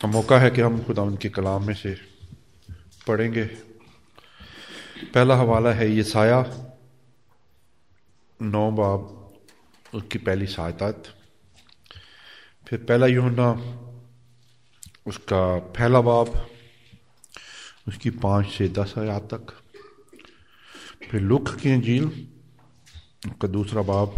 का 0.00 0.08
मौका 0.08 0.38
है 0.38 0.50
कि 0.50 0.60
हम 0.60 0.82
खुदा 0.84 1.02
उनके 1.02 1.28
कलाम 1.28 1.66
में 1.66 1.74
से 1.74 1.96
पढ़ेंगे। 3.06 3.44
पहला 5.14 5.36
हवाला 5.36 5.72
है 5.72 5.90
ये 5.90 6.02
साया 6.02 6.40
नौ 8.40 8.70
बाब 8.70 9.10
उसकी 9.94 10.18
पहली 10.18 10.46
सायतात। 10.46 11.02
फिर 12.68 12.78
पहला 12.78 13.06
यूना 13.06 13.50
उसका 15.06 15.58
पहला 15.58 16.00
बाब, 16.00 16.46
उसकी 17.88 18.10
पाँच 18.10 18.46
से 18.48 18.68
दस 18.68 18.94
आयात 18.98 19.34
तक। 19.34 19.52
फिर 21.10 21.20
लुख 21.20 21.56
की 21.56 21.70
अंजील 21.70 22.04
उसका 23.26 23.48
दूसरा 23.48 23.82
बाब, 23.82 24.14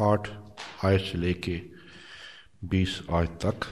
आठ 0.00 0.28
आयत 0.84 1.00
से 1.02 1.18
लेके 1.18 1.69
बीस 2.64 3.02
आज 3.10 3.28
तक। 3.28 3.64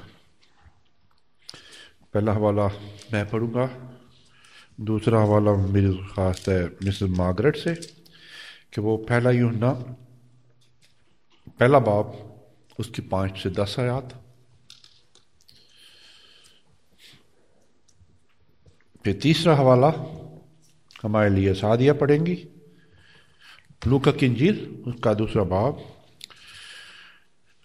पहला 2.15 2.33
हवाला 2.33 2.66
मैं 3.12 3.30
पढ़ूँगा। 3.30 3.66
दूसरा 4.80 5.20
हवाला 5.23 5.52
मेरी 5.52 5.95
खास 5.95 6.45
है 6.48 6.66
मिसेस 6.66 7.11
मार्गरेट 7.11 7.56
से 7.56 7.74
कि 8.73 8.80
वो 8.80 8.97
पहला 8.97 9.30
यूना 9.30 9.70
पहला 11.48 11.78
बाब 11.78 12.06
उसकी 12.78 13.02
पाँच 13.02 13.38
से 13.38 13.51
दस 13.51 13.77
आयात। 13.78 14.24
फिर 19.05 19.20
तीसरा 19.23 19.56
हवाला, 19.56 19.89
हमारे 21.02 21.30
लिए 21.30 21.55
सादिया 21.55 21.92
पढ़ेंगी। 21.92 22.48
लूका 23.86 24.12
किंजील 24.12 24.84
उसका 24.86 25.14
दूसरा 25.14 25.45
बाब 25.45 25.97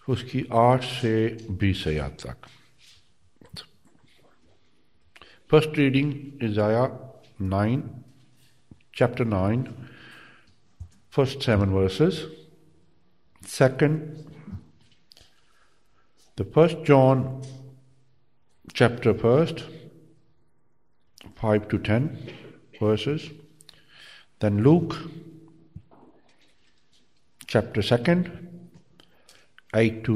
उसकी 0.07 0.45
आठ 0.59 0.83
से 0.83 1.13
बीस 1.61 1.87
आयात 1.87 2.25
तक 2.25 2.47
फर्स्ट 5.51 5.77
रीडिंग 5.77 6.13
इज 6.43 6.59
आया 6.59 6.85
nine 7.55 7.83
chapter 8.97 9.25
nine 9.25 9.63
first 11.15 11.45
seven 11.45 11.69
verses 11.69 12.25
second 13.57 14.01
the 16.37 16.51
first 16.55 16.85
John 16.87 17.23
chapter 18.73 19.13
first 19.13 19.63
5 21.35 21.67
to 21.69 21.77
10 21.79 22.05
verses 22.79 23.29
then 24.41 24.61
luke 24.63 24.95
chapter 27.47 27.81
second 27.81 28.29
8 29.74 30.02
to 30.06 30.14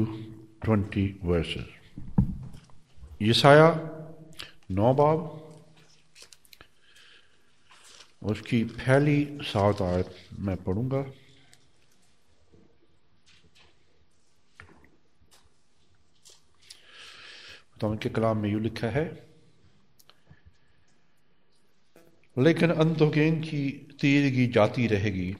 20 0.65 1.05
verses. 1.23 1.67
यसाया 3.21 3.67
नौ 4.71 4.93
बाब 4.93 5.19
उसकी 8.23 8.63
पहली 8.63 9.17
सात 9.43 9.81
आयत 9.81 10.15
मैं 10.39 10.55
पढ़ूँगा। 10.63 11.01
तो 17.79 17.89
उनके 17.89 18.09
कलाम 18.09 18.37
में 18.37 18.49
यू 18.51 18.59
लिखा 18.59 18.87
है, 18.89 19.05
लेकिन 22.37 22.71
अंतोगेन 22.71 23.41
की 23.41 23.69
तीरगी 24.01 24.47
जाती 24.47 24.87
रहेगी। 24.87 25.35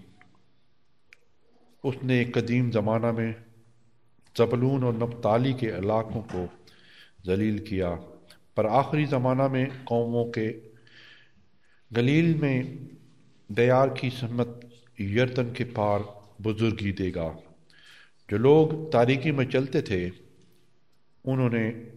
उसने 1.84 2.24
कदीम 2.36 2.70
ज़माना 2.72 3.12
में 3.12 3.49
जबलून 4.38 4.84
और 4.84 4.96
नबताली 4.96 5.54
के 5.54 5.66
इलाकों 5.66 6.22
को 6.22 6.50
जलील 7.26 7.60
किया। 7.60 7.90
पर 8.58 8.66
आखिरी 8.66 9.06
ज़माना 9.06 9.48
में 9.48 9.84
कौमों 9.84 10.26
के 10.26 10.52
गलील 11.94 12.36
में 12.36 12.88
दयार 13.52 13.90
की 13.90 14.10
सहमत 14.10 14.70
यर्तन 15.02 15.54
के 15.54 15.64
पार 15.64 16.00
बुजुर्गी 16.42 16.92
देगा। 16.92 17.38
जो 18.30 18.38
लोग 18.38 18.92
तारीकी 18.92 19.32
में 19.32 19.46
चलते 19.46 19.82
थे, 19.82 20.12
उन्होंने 21.26 21.92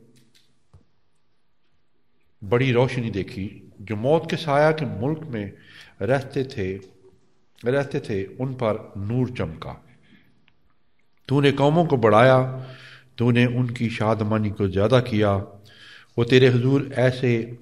बड़ी 2.45 2.73
रोशनी 2.73 3.11
देखी। 3.11 3.73
जो 3.81 3.97
मौत 3.97 4.31
के 4.31 4.37
साया 4.37 4.73
के 4.73 4.85
मुल्क 4.85 5.19
में 5.19 5.53
रहते 6.03 6.45
थे 6.45 6.93
रहते 7.65 8.01
थे, 8.01 8.25
उन 8.25 8.55
पर 8.55 8.93
नूर 8.97 9.31
चमका। 9.31 9.92
तूने 11.29 11.53
कौमों 11.53 11.85
को 11.85 11.97
बढ़ाया, 11.99 12.41
तूने 13.19 13.47
उनकी 13.49 13.89
शादमानी 13.91 14.51
को 14.51 14.69
ज़्यादा 14.69 15.01
किया। 15.03 15.35
वो 16.17 16.25
तेरे 16.25 16.49
हजूर 16.49 16.91
ऐसे 17.01 17.59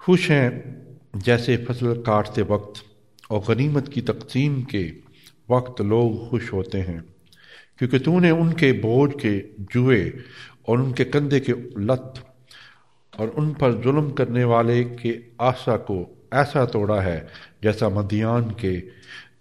खुश 0.00 0.30
हैं 0.30 1.20
जैसे 1.24 1.56
फ़सल 1.58 2.02
काटते 2.06 2.42
वक्त 2.44 2.82
और 3.30 3.40
गनीमत 3.48 3.88
की 3.88 4.00
तकसीम 4.02 4.62
के 4.64 4.84
वक्त 5.48 5.80
लोग 5.82 6.28
खुश 6.30 6.52
होते 6.52 6.78
हैं, 6.80 7.00
क्योंकि 7.78 7.98
तूने 7.98 8.30
उनके 8.32 8.72
बोझ 8.80 9.10
के 9.16 9.38
जुए 9.72 10.02
और 10.68 10.80
उनके 10.80 11.04
कंधे 11.06 11.40
के 11.40 11.52
लत 11.80 12.22
और 13.12 13.28
उन 13.30 13.52
पर 13.54 13.72
जुल्म 13.82 14.10
करने 14.10 14.44
वाले 14.44 14.82
के 14.84 15.18
आशा 15.40 15.76
को 15.88 15.96
ऐसा 16.34 16.64
तोड़ा 16.66 17.00
है 17.00 17.18
जैसा 17.62 17.88
मदियान 17.88 18.50
के 18.60 18.76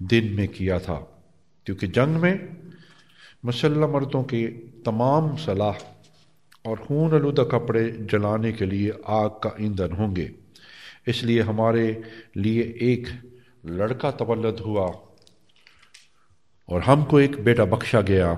दिन 0.04 0.34
में 0.34 0.48
किया 0.48 0.80
था, 0.80 0.96
क्योंकि 1.68 1.88
जंग 1.90 2.16
में 2.16 2.65
मुसल्ला 3.46 3.88
मर्दों 3.88 4.24
के 4.24 4.46
तमाम 4.82 5.36
सलाह 5.38 5.78
और 6.66 6.78
खून 6.78 7.14
आलूदा 7.14 7.44
कपड़े 7.44 7.84
जलाने 8.12 8.52
के 8.52 8.66
लिए 8.66 8.90
आग 9.08 9.30
का 9.44 9.52
ईंधन 9.62 9.92
होंगे। 9.92 10.32
इसलिए 11.08 11.42
हमारे 11.42 11.86
लिए 12.38 12.64
एक 12.82 13.08
लड़का 13.66 14.12
तवल्लद 14.12 14.60
हुआ 14.60 14.88
और 16.70 16.82
हमको 16.82 17.20
एक 17.20 17.44
बेटा 17.44 17.66
बख्शा 17.66 18.02
गया। 18.02 18.34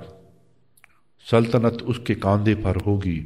सल्तनत 1.26 1.82
उसके 1.82 2.14
कांधे 2.14 2.54
पर 2.54 2.76
होगी 2.76 3.18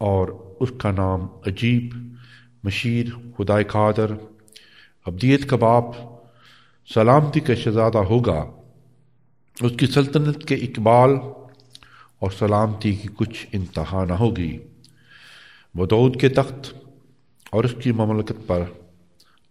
और 0.00 0.30
उसका 0.60 0.92
नाम 0.92 1.28
अजीब 1.46 2.18
मशीर 2.66 3.10
खुदाय 3.36 3.64
खादर। 3.64 4.18
अब्दियत 5.06 5.44
का 5.44 5.56
बाप 5.56 5.94
सलामती 6.88 7.40
का 7.40 7.54
शहजादा 7.54 8.00
होगा। 8.00 8.40
उसकी 9.64 9.86
सल्तनत 9.86 10.44
के 10.48 10.54
इकबाल 10.54 11.10
और 12.22 12.32
सलामती 12.32 12.96
की 12.96 13.08
कुछ 13.08 13.46
इंतहा 13.54 14.04
न 14.04 14.10
होगी। 14.10 14.50
वो 15.74 15.86
दऊद 15.86 16.16
के 16.20 16.28
तख्त 16.28 16.72
और 17.54 17.64
उसकी 17.64 17.92
ममलकत 17.92 18.36
पर 18.50 18.66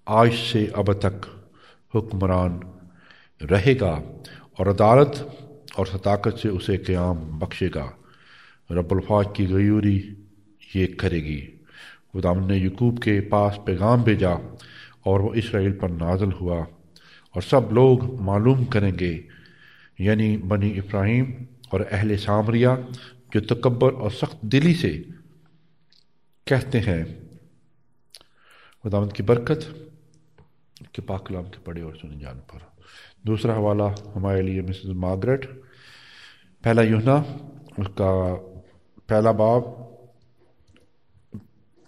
आज 0.07 0.31
से 0.33 0.65
अब 0.67 0.93
तक 0.93 1.25
हुक्मरान 1.95 2.59
रहेगा 3.41 3.91
और 4.59 4.67
अदालत 4.67 5.37
और 5.79 5.87
सताकत 5.87 6.37
से 6.37 6.49
उसे 6.49 6.77
क़याम 6.77 7.17
बख्शेगा। 7.39 7.91
रबुल्फाज 8.71 9.27
की 9.37 9.45
गयूरी 9.45 9.97
ये 10.75 10.85
करेगी। 10.87 11.41
खुदाम 12.11 12.45
ने 12.45 12.57
यकूब 12.57 12.99
के 12.99 13.19
पास 13.21 13.59
पैगाम 13.65 14.03
भेजा 14.03 14.37
और 15.05 15.21
वो 15.21 15.33
इसराइल 15.33 15.71
पर 15.71 15.89
नाजल 15.89 16.31
हुआ 16.31 16.65
और 17.35 17.41
सब 17.41 17.69
लोग 17.73 18.21
मालूम 18.21 18.65
करेंगे 18.65 19.13
यानी 19.99 20.37
बनी 20.37 20.69
इब्राहिम 20.69 21.47
और 21.73 21.81
अहल 21.81 22.15
सामरिया 22.17 22.75
जो 23.33 23.41
तकबर 23.41 23.91
और 23.91 24.11
सख्त 24.11 24.39
दिली 24.45 24.73
से 24.73 24.89
कहते 26.47 26.79
हैं। 26.79 27.05
खुदावंत 28.83 29.13
की 29.13 29.23
बरकत, 29.23 29.91
के 30.95 31.01
पाकलाम 31.01 31.43
के 31.43 31.57
पढ़े 31.57 31.81
और 31.81 31.95
सुने 31.97 32.19
जान 32.19 32.35
पर। 32.35 32.71
दूसरा 33.25 33.55
हवाला 33.55 33.95
हमारे 34.15 34.41
लिए 34.41 34.61
मिसेस 34.61 34.95
मार्गरेट। 34.95 35.45
पहला 36.63 36.81
यूना 36.81 37.15
उसका 37.79 38.33
पहला 39.09 39.31
बाब 39.31 39.61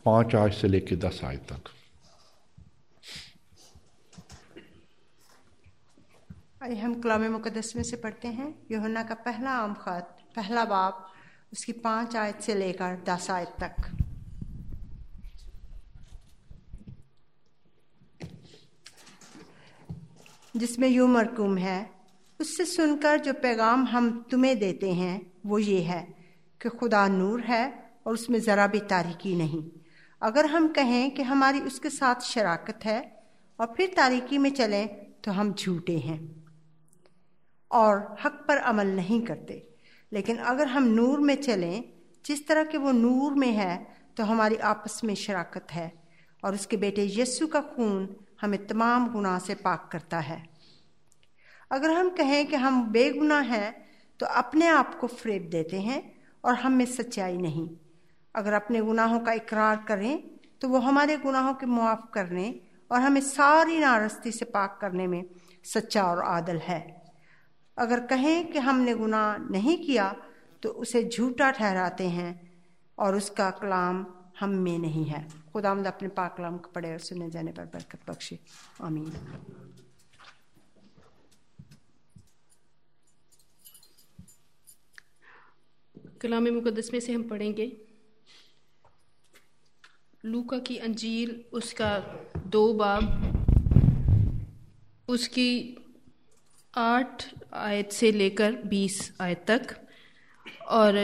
पाँच 0.05 0.35
आज 0.35 0.53
से 0.53 0.67
लेकर 0.67 0.95
दस 0.95 1.21
आज 1.23 1.37
तक। 1.37 1.76
आइए 6.63 6.75
हम 6.75 6.93
कलाम 7.01 7.23
मुकदस 7.31 7.73
में 7.75 7.83
से 7.83 7.97
पढ़ते 7.97 8.27
हैं। 8.27 8.47
योहना 8.71 9.03
का 9.03 9.15
पहला 9.15 9.49
आम 9.49 9.73
खत, 9.73 10.17
पहला 10.35 10.65
बाप 10.65 11.11
उसकी 11.53 11.71
पाँच 11.71 12.15
आयत 12.15 12.41
से 12.41 12.55
लेकर 12.55 12.95
दस 13.09 13.29
आयत 13.31 13.53
तक। 13.63 13.75
जिसमें 20.57 20.87
यूँ 20.87 21.07
मरकूम 21.09 21.57
है, 21.57 21.89
उससे 22.39 22.65
सुनकर 22.65 23.19
जो 23.19 23.33
पैगाम 23.33 23.85
हम 23.85 24.09
तुम्हें 24.31 24.57
देते 24.59 24.93
हैं, 24.93 25.33
वो 25.45 25.59
ये 25.59 25.81
है 25.81 26.01
कि 26.61 26.69
खुदा 26.69 27.07
नूर 27.07 27.41
है 27.41 27.93
और 28.07 28.13
उसमें 28.13 28.39
ज़रा 28.39 28.67
भी 28.67 28.79
तारीकी 28.79 29.35
नहीं। 29.35 29.63
अगर 30.21 30.45
हम 30.45 30.67
कहें 30.67 31.11
कि 31.11 31.21
हमारी 31.21 31.59
उसके 31.59 31.89
साथ 31.89 32.21
शराकत 32.21 32.85
है 32.85 32.99
और 33.59 33.73
फिर 33.77 33.93
तारीकी 33.97 34.37
में 34.37 34.49
चलें 34.49 34.87
तो 35.23 35.31
हम 35.31 35.53
झूठे 35.53 35.97
हैं। 35.97 36.46
और 37.71 38.15
हक 38.23 38.43
पर 38.47 38.57
अमल 38.57 38.87
नहीं 38.87 39.21
करते। 39.21 39.67
लेकिन 40.11 40.37
अगर 40.37 40.67
हम 40.67 40.83
नूर 40.83 41.19
में 41.19 41.35
चलें, 41.35 41.83
जिस 42.25 42.47
तरह 42.47 42.63
के 42.63 42.77
वो 42.77 42.91
नूर 42.91 43.33
में 43.33 43.51
है 43.51 43.87
तो 44.17 44.23
हमारी 44.23 44.55
आपस 44.55 45.01
में 45.03 45.15
शराकत 45.15 45.67
है 45.71 45.91
और 46.43 46.53
उसके 46.53 46.77
बेटे 46.77 47.05
यस्सु 47.13 47.47
का 47.47 47.61
खून 47.61 48.15
हमें 48.41 48.67
तमाम 48.67 49.07
गुनाह 49.09 49.39
से 49.39 49.55
पाक 49.55 49.89
करता 49.91 50.19
है। 50.19 50.43
अगर 51.71 51.91
हम 51.91 52.09
कहें 52.09 52.45
कि 52.47 52.55
हम 52.55 52.83
बेगुनाह 52.91 53.41
हैं 53.41 53.85
तो 54.19 54.25
अपने 54.25 54.67
आप 54.67 54.99
को 54.99 55.07
फ्रेब 55.07 55.49
देते 55.49 55.79
हैं 55.81 56.01
और 56.43 56.55
हम 56.55 56.73
में 56.73 56.85
सच्चाई 56.85 57.37
नहीं। 57.37 57.69
अगर 58.35 58.53
अपने 58.53 58.81
गुनाहों 58.81 59.19
का 59.19 59.33
इकरार 59.33 59.83
करें 59.87 60.23
तो 60.61 60.69
वो 60.69 60.79
हमारे 60.79 61.17
गुनाहों 61.17 61.53
के 61.53 61.65
मुआफ 61.65 62.07
करने 62.13 62.59
और 62.91 63.01
हमें 63.01 63.21
सारी 63.21 63.79
नारस्ती 63.79 64.31
से 64.31 64.45
पाक 64.45 64.77
करने 64.81 65.07
में 65.07 65.23
सच्चा 65.65 66.03
और 66.03 66.23
आदल 66.23 66.57
है। 66.57 66.96
अगर 67.77 68.05
कहें 68.05 68.51
कि 68.51 68.59
हमने 68.59 68.93
गुनाह 68.95 69.37
नहीं 69.51 69.77
किया 69.77 70.15
तो 70.63 70.69
उसे 70.69 71.03
झूठा 71.03 71.49
ठहराते 71.51 72.07
हैं 72.09 72.31
और 72.97 73.15
उसका 73.15 73.49
कलाम 73.51 74.05
हम 74.39 74.49
में 74.49 74.77
नहीं 74.79 75.05
है। 75.05 75.27
खुदामद 75.53 75.87
अपने 75.87 76.07
पाक 76.09 76.35
कलाम 76.37 76.57
को 76.57 76.71
पढ़े 76.71 76.91
और 76.91 76.99
सुने 76.99 77.29
जाने 77.29 77.51
पर 77.51 77.65
बरकत 77.65 78.09
बख्शे। 78.09 78.39
आमीन। 78.81 79.11
कलाम 86.21 86.47
मुकदस 86.49 86.89
में 86.93 86.99
से 86.99 87.13
हम 87.13 87.23
पढ़ेंगे, 87.23 87.71
लूका 90.23 90.57
की 90.59 90.77
अंजील, 90.79 91.43
उसका 91.53 91.97
दो 92.47 92.73
बाब, 92.73 93.03
उसकी 95.09 95.49
आठ 96.77 97.23
आयत 97.55 97.91
से 97.91 98.11
लेकर 98.11 98.51
बीस 98.65 99.11
आयत 99.21 99.43
तक। 99.47 99.75
और 100.69 100.95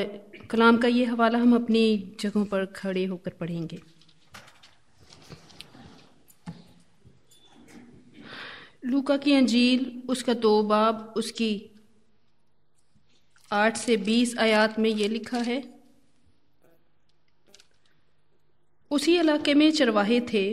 कलाम 0.49 0.77
का 0.77 0.87
ये 0.87 1.05
हवाला 1.05 1.39
हम 1.39 1.55
अपनी 1.55 2.15
जगहों 2.19 2.45
पर 2.45 2.65
खड़े 2.75 3.05
होकर 3.05 3.31
पढ़ेंगे। 3.31 3.79
लूका 8.85 9.17
की 9.17 9.33
अंजील, 9.33 10.01
उसका 10.09 10.33
दो 10.35 10.61
बाब 10.63 11.13
उसकी 11.17 11.51
आठ 13.51 13.77
से 13.77 13.95
बीस 13.99 14.37
आयात 14.37 14.77
में 14.79 14.89
ये 14.89 15.07
लिखा 15.07 15.37
है, 15.39 15.61
उसी 18.91 19.17
इलाके 19.17 19.53
में 19.53 19.71
चरवाहे 19.71 20.19
थे 20.33 20.43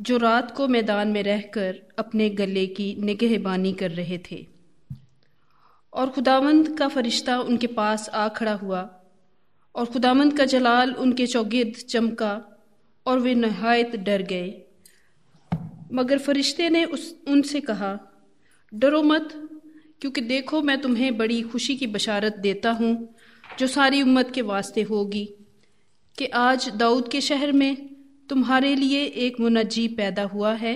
जो 0.00 0.16
रात 0.16 0.50
को 0.50 0.68
मैदान 0.68 1.08
में 1.08 1.22
रहकर 1.22 1.82
अपने 1.98 2.30
गले 2.30 2.66
की 2.66 2.96
निगहबानी 2.98 3.72
कर 3.72 3.90
रहे 3.90 4.18
थे। 4.18 4.46
और 5.92 6.10
खुदावंद 6.10 6.78
का 6.78 6.88
फरिश्ता 6.88 7.40
उनके 7.40 7.66
पास 7.66 8.08
आ 8.08 8.28
खड़ा 8.28 8.52
हुआ 8.52 9.00
और 9.74 9.86
खुदावंद 9.86 10.38
का 10.38 10.44
जलाल 10.44 10.92
उनके 10.92 11.26
चौगिर्द 11.26 11.72
चमका 11.72 12.62
और 13.06 13.18
वे 13.18 13.34
नहायत 13.34 13.96
डर 13.96 14.22
गए। 14.22 14.62
मगर 15.92 16.18
फरिश्ते 16.18 16.68
ने 16.68 16.84
उस, 16.84 17.16
उनसे 17.28 17.60
कहा, 17.60 17.98
डरो 18.74 19.02
मत, 19.02 19.48
क्योंकि 20.00 20.20
देखो 20.20 20.62
मैं 20.62 20.80
तुम्हें 20.80 21.16
बड़ी 21.16 21.42
खुशी 21.42 21.76
की 21.76 21.86
बशारत 21.86 22.36
देता 22.36 22.70
हूँ, 22.70 23.14
जो 23.58 23.66
सारी 23.66 24.02
उम्मत 24.02 24.30
के 24.30 24.42
वास्ते 24.42 24.82
होगी, 24.82 25.34
कि 26.18 26.26
आज 26.26 26.68
दाऊद 26.68 27.08
के 27.08 27.20
शहर 27.20 27.52
में 27.52 27.89
तुम्हारे 28.30 28.74
लिए 28.76 29.04
एक 29.04 29.40
मुनजी 29.40 29.86
पैदा 29.88 30.22
हुआ 30.24 30.52
है, 30.54 30.74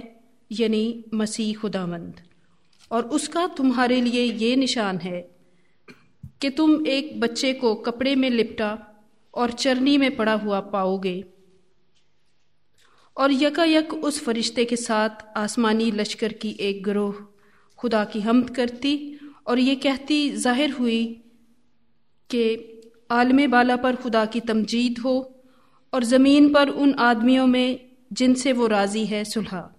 यानी 0.50 1.04
मसीह 1.14 1.54
खुदावंद। 1.54 2.14
और 2.90 3.02
उसका 3.08 3.46
तुम्हारे 3.46 4.00
लिए 4.00 4.22
ये 4.22 4.56
निशान 4.56 4.98
है 4.98 5.20
कि 6.40 6.50
तुम 6.50 6.86
एक 6.86 7.20
बच्चे 7.20 7.52
को 7.52 7.74
कपड़े 7.74 8.14
में 8.14 8.28
लिपटा 8.30 8.70
और 9.34 9.52
चरनी 9.52 9.96
में 9.98 10.16
पड़ा 10.16 10.32
हुआ 10.32 10.60
पाओगे। 10.72 11.24
और 13.16 13.32
यकायक 13.32 13.94
उस 13.94 14.22
फरिश्ते 14.24 14.64
के 14.64 14.76
साथ 14.76 15.24
आसमानी 15.36 15.90
लश्कर 15.90 16.32
की 16.32 16.56
एक 16.60 16.82
ग्रोह 16.84 17.14
खुदा 17.78 18.04
की 18.04 18.20
हमद 18.20 18.50
करती 18.50 18.94
और 19.46 19.58
ये 19.58 19.74
कहती 19.76 20.18
ज़ाहिर 20.30 20.70
हुई 20.70 21.04
कि 22.30 22.42
आलम 23.10 23.46
बाला 23.50 23.76
पर 23.76 23.96
खुदा 23.96 24.24
की 24.26 24.40
तमजीद 24.40 24.98
हो 24.98 25.14
और 25.94 26.04
ज़मीन 26.04 26.52
पर 26.52 26.68
उन 26.68 26.94
आदमियों 27.00 27.46
में 27.46 27.90
जिनसे 28.12 28.52
वो 28.52 28.66
राज़ी 28.66 29.04
है, 29.06 29.24
सुलह। 29.24 29.70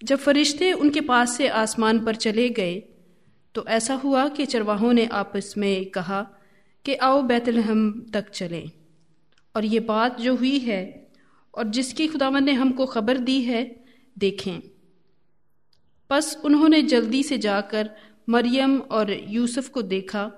जब 0.00 0.18
फरिश्ते 0.18 0.72
उनके 0.72 1.00
पास 1.00 1.36
से 1.36 1.48
आसमान 1.48 2.04
पर 2.04 2.16
चले 2.16 2.48
गए 2.50 2.74
तो 3.54 3.64
ऐसा 3.66 3.94
हुआ 3.94 4.28
कि 4.28 4.46
चरवाहों 4.46 4.92
ने 4.92 5.04
आपस 5.06 5.54
में 5.58 5.84
कहा 5.90 6.20
कि 6.84 6.94
आओ 6.94 7.22
बैतलहम 7.22 7.90
तक 8.14 8.30
चलें। 8.30 8.70
और 9.54 9.64
ये 9.64 9.80
बात 9.80 10.20
जो 10.20 10.34
हुई 10.36 10.58
है 10.58 10.82
और 11.54 11.68
जिसकी 11.68 12.06
खुदावन 12.06 12.44
ने 12.44 12.52
हमको 12.52 12.86
खबर 12.86 13.18
दी 13.18 13.40
है, 13.42 13.62
देखें। 14.18 14.58
बस 16.10 16.36
उन्होंने 16.44 16.82
जल्दी 16.82 17.22
से 17.22 17.38
जाकर 17.38 17.90
मरियम 18.28 18.78
और 18.80 19.10
यूसुफ 19.28 19.68
को 19.68 19.82
देखा 19.82 20.30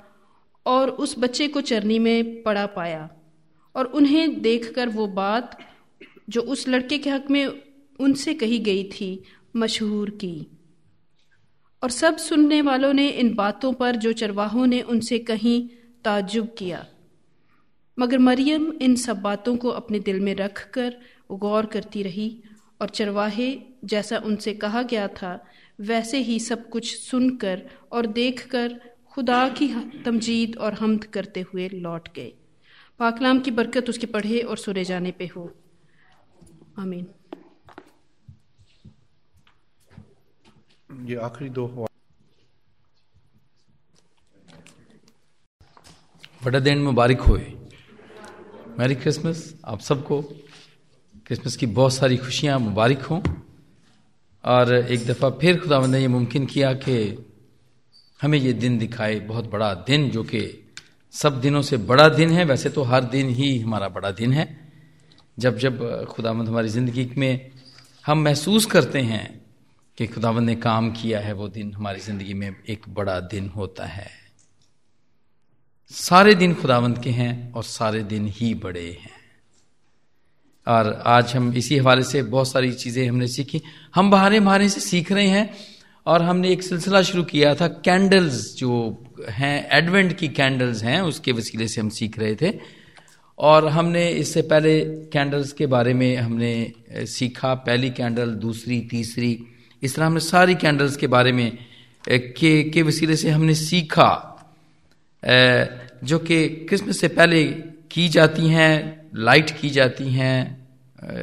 और 0.69 0.91
उस 0.91 1.15
बच्चे 1.19 1.49
को 1.49 1.61
चरनी 1.61 1.99
में 1.99 2.43
पड़ा 2.43 2.67
पाया 2.67 3.09
और 3.75 3.85
उन्हें 3.85 4.41
देखकर 4.43 4.88
वो 4.88 5.06
बात 5.06 5.59
जो 6.29 6.41
उस 6.41 6.69
लड़के 6.69 6.99
के 6.99 7.11
हक 7.11 7.31
में 7.31 7.47
उनसे 8.00 8.35
कही 8.35 8.59
गई 8.59 8.85
थी, 8.85 9.23
मशहूर 9.56 10.11
की। 10.11 10.47
और 11.82 11.91
सब 11.91 12.17
सुनने 12.17 12.62
वालों 12.62 12.93
ने 12.93 13.09
इन 13.09 13.35
बातों 13.35 13.73
पर 13.73 13.97
जो 13.97 14.12
चरवाहों 14.12 14.67
ने 14.67 14.81
उनसे 14.82 15.19
कहीं 15.19 15.69
ताजुब 16.05 16.55
किया। 16.59 16.87
मगर 17.99 18.19
मरियम 18.19 18.73
इन 18.82 18.94
सब 18.97 19.23
बातों 19.23 19.56
को 19.56 19.69
अपने 19.69 20.00
दिल 20.00 20.21
में 20.21 20.35
रख 20.35 20.71
कर 20.71 20.97
गौर 21.31 21.67
करती 21.67 22.03
रही 22.03 22.43
और 22.81 22.88
चरवाहे 22.88 23.59
जैसा 23.85 24.19
उनसे 24.19 24.55
कहा 24.55 24.82
गया 24.82 25.09
था, 25.09 25.47
वैसे 25.81 26.19
ही 26.19 26.38
सब 26.41 26.69
कुछ 26.69 26.97
सुनकर 26.97 27.62
और 27.93 28.06
देखकर 28.06 28.81
खुदा 29.19 29.49
की 29.49 29.67
तमजीद 30.03 30.56
और 30.56 30.75
हमद 30.75 31.05
करते 31.05 31.41
हुए 31.41 31.69
लौट 31.69 32.09
गए। 32.15 32.32
पाकलाम 32.99 33.41
की 33.41 33.50
बरकत 33.50 33.88
उसके 33.88 34.06
पढ़े 34.06 34.41
और 34.41 34.56
सुने 34.56 34.85
जाने 34.85 35.11
पे 35.11 35.26
हो। 35.26 35.55
आमीन। 36.79 37.06
ये 41.05 41.17
आखिरी 41.17 41.50
दो 41.50 41.67
बड़ा 46.45 46.59
दिन 46.59 46.78
मुबारक 46.78 47.21
होए। 47.21 47.52
Merry 48.78 48.95
Christmas. 48.95 49.61
आप 49.64 49.81
सबको 49.81 50.23
क्रिसमस 51.26 51.57
की 51.57 51.66
बहुत 51.66 51.93
सारी 51.93 52.16
खुशियाँ 52.16 52.59
मुबारक 52.59 53.02
हों। 53.02 53.23
और 54.45 54.75
एक 54.75 55.07
दफ़ा 55.07 55.31
फिर 55.31 55.61
खुदा 55.61 55.87
ने 55.87 56.00
ये 56.00 56.09
मुमकिन 56.09 56.47
किया 56.47 56.73
कि 56.73 57.25
हमें 58.21 58.39
ये 58.39 58.53
दिन 58.53 58.79
दिखाए 58.79 59.19
बहुत 59.21 59.51
बड़ा 59.51 59.73
दिन 59.87 60.09
जो 60.11 60.23
कि 60.25 60.41
सब 61.15 61.41
दिनों 61.41 61.63
से 61.63 61.77
बड़ा 61.77 62.09
दिन 62.09 62.31
है। 62.31 62.45
वैसे 62.45 62.71
तो 62.71 62.83
हर 62.83 63.05
दिन 63.05 63.29
ही 63.29 63.59
हमारा 63.59 63.89
बड़ा 63.89 64.11
दिन 64.11 64.33
है। 64.33 64.47
जब 65.39 65.59
जब 65.59 66.07
खुदावंद 66.07 66.49
हमारी 66.49 66.69
ज़िंदगी 66.69 67.11
में 67.17 67.51
हम 68.05 68.19
महसूस 68.19 68.67
करते 68.67 69.01
हैं 69.01 69.41
कि 69.99 70.07
खुदावंद 70.07 70.47
ने 70.47 70.55
काम 70.57 70.91
किया 70.93 71.21
है, 71.21 71.33
वो 71.33 71.49
दिन 71.49 71.73
हमारी 71.75 72.01
ज़िंदगी 72.01 72.35
में 72.35 72.57
एक 72.69 72.89
बड़ा 72.89 73.19
दिन 73.21 73.49
होता 73.49 73.85
है। 73.85 74.11
सारे 75.91 76.35
दिन 76.35 76.55
खुदावंद 76.55 77.03
के 77.03 77.11
हैं 77.11 77.53
और 77.53 77.63
सारे 77.63 78.03
दिन 78.03 78.27
ही 78.29 78.53
बड़े 78.55 78.87
हैं। 79.03 79.17
और 80.67 80.93
आज 81.07 81.35
हम 81.37 81.53
इसी 81.53 81.77
हवाले 81.79 82.03
से 82.03 82.23
बहुत 82.23 82.49
सारी 82.49 82.73
चीज़ें 82.73 83.09
हमने 83.09 83.27
सीखी। 83.29 83.63
हम 83.95 84.11
बहाने 84.11 84.41
बहाने 84.41 84.69
से 84.69 84.81
सीख 84.81 85.13
रहे 85.13 85.29
हैं 85.29 85.51
और 86.07 86.23
हमने 86.23 86.50
एक 86.50 86.62
सिलसिला 86.62 87.02
शुरू 87.02 87.23
किया 87.25 87.55
था 87.55 87.67
कैंडल्स, 87.85 88.57
जो 88.57 89.05
हैं, 89.31 89.69
एडवेंट 89.71 90.12
की 90.12 90.28
कैंडल्स 90.28 90.83
हैं, 90.85 91.00
उसके 91.00 91.33
वसीले 91.33 91.69
से 91.69 91.81
हम 91.81 91.88
सीख 91.88 92.19
रहे 92.19 92.35
थे। 92.35 92.52
और 93.38 93.67
हमने 93.69 94.09
इससे 94.11 94.43
पहले 94.43 94.81
कैंडल्स 95.12 95.52
के 95.52 95.67
बारे 95.67 95.95
में 95.95 96.17
हमने 96.17 96.73
सीखा, 96.93 97.55
पहली 97.55 97.90
कैंडल, 97.90 98.31
दूसरी, 98.35 98.81
तीसरी, 98.81 99.38
इस 99.83 99.95
तरह 99.97 100.07
हमने 100.07 100.21
सारी 100.21 100.55
कैंडल्स 100.55 100.97
के 100.97 101.07
बारे 101.07 101.33
में 101.33 101.59
के 102.05 102.62
के 102.64 102.83
वसीले 102.83 103.17
से 103.17 103.31
हमने 103.31 103.55
सीखा। 103.55 104.11
जो 106.05 106.19
कि 106.19 106.49
क्रिसमस 106.69 107.00
से 107.00 107.09
पहले 107.09 107.45
की 107.90 108.09
जाती 108.09 108.49
हैं, 108.49 109.11
लाइट 109.14 109.50
की 109.50 109.71
जाती 109.71 110.09
हैं 110.12 110.69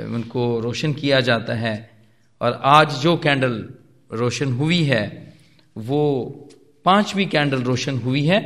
उनको 0.05 0.59
रोशन 0.59 0.93
किया 0.93 1.19
जाता 1.19 1.53
है। 1.53 1.91
और 2.41 2.59
आज 2.63 2.93
जो 2.93 3.15
कैंडल 3.17 3.53
रोशन 4.11 4.53
हुई 4.53 4.83
है, 4.83 5.33
वो 5.77 6.01
पांचवी 6.85 7.25
कैंडल 7.25 7.61
रोशन 7.61 7.97
हुई 7.97 8.25
है 8.25 8.41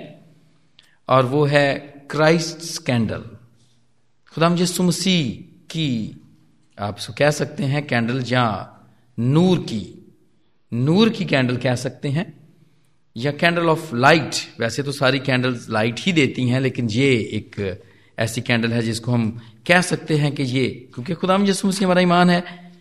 और 1.10 1.26
वो 1.26 1.46
है 1.46 1.78
क्राइस्ट 2.12 2.86
कैंडल। 2.86 3.24
खुदा 4.34 4.50
मुझे 4.50 4.66
की, 5.70 6.22
आप 6.80 6.98
सो 6.98 7.14
कह 7.14 7.32
सकते 7.32 7.64
हैं, 7.64 7.88
कैंडल 7.88 8.24
या 8.28 8.46
नूर 9.20 9.60
की। 9.60 10.12
नूर 10.74 11.10
की 11.10 11.26
कैंडल 11.26 11.58
कह 11.58 11.76
सकते 11.76 12.10
हैं, 12.10 12.34
या 13.18 13.32
कैंडल 13.32 13.66
ऑफ़ 13.66 13.96
लाइट। 13.96 14.36
वैसे 14.60 14.84
तो 14.84 14.92
सारी 14.92 15.20
कैंडल्स 15.20 15.70
लाइट 15.70 16.00
ही 16.00 16.12
देती 16.14 16.48
हैं, 16.50 16.60
लेकिन 16.60 16.90
ये 16.90 17.12
एक 17.16 17.84
ऐसी 18.20 18.42
कैंडल 18.42 18.72
है 18.72 18.82
जिसको 18.82 19.12
हम 19.12 19.42
कह 19.68 19.82
सकते 19.82 20.18
हैं 20.18 20.32
कि 20.36 20.44
ये, 20.44 20.90
क्योंकि 20.94 21.14
खुदा 21.14 21.38
यसु 21.42 21.68
मसीह 21.68 21.88
हमारा 21.88 22.02
ईमान 22.02 22.30
है 22.30 22.72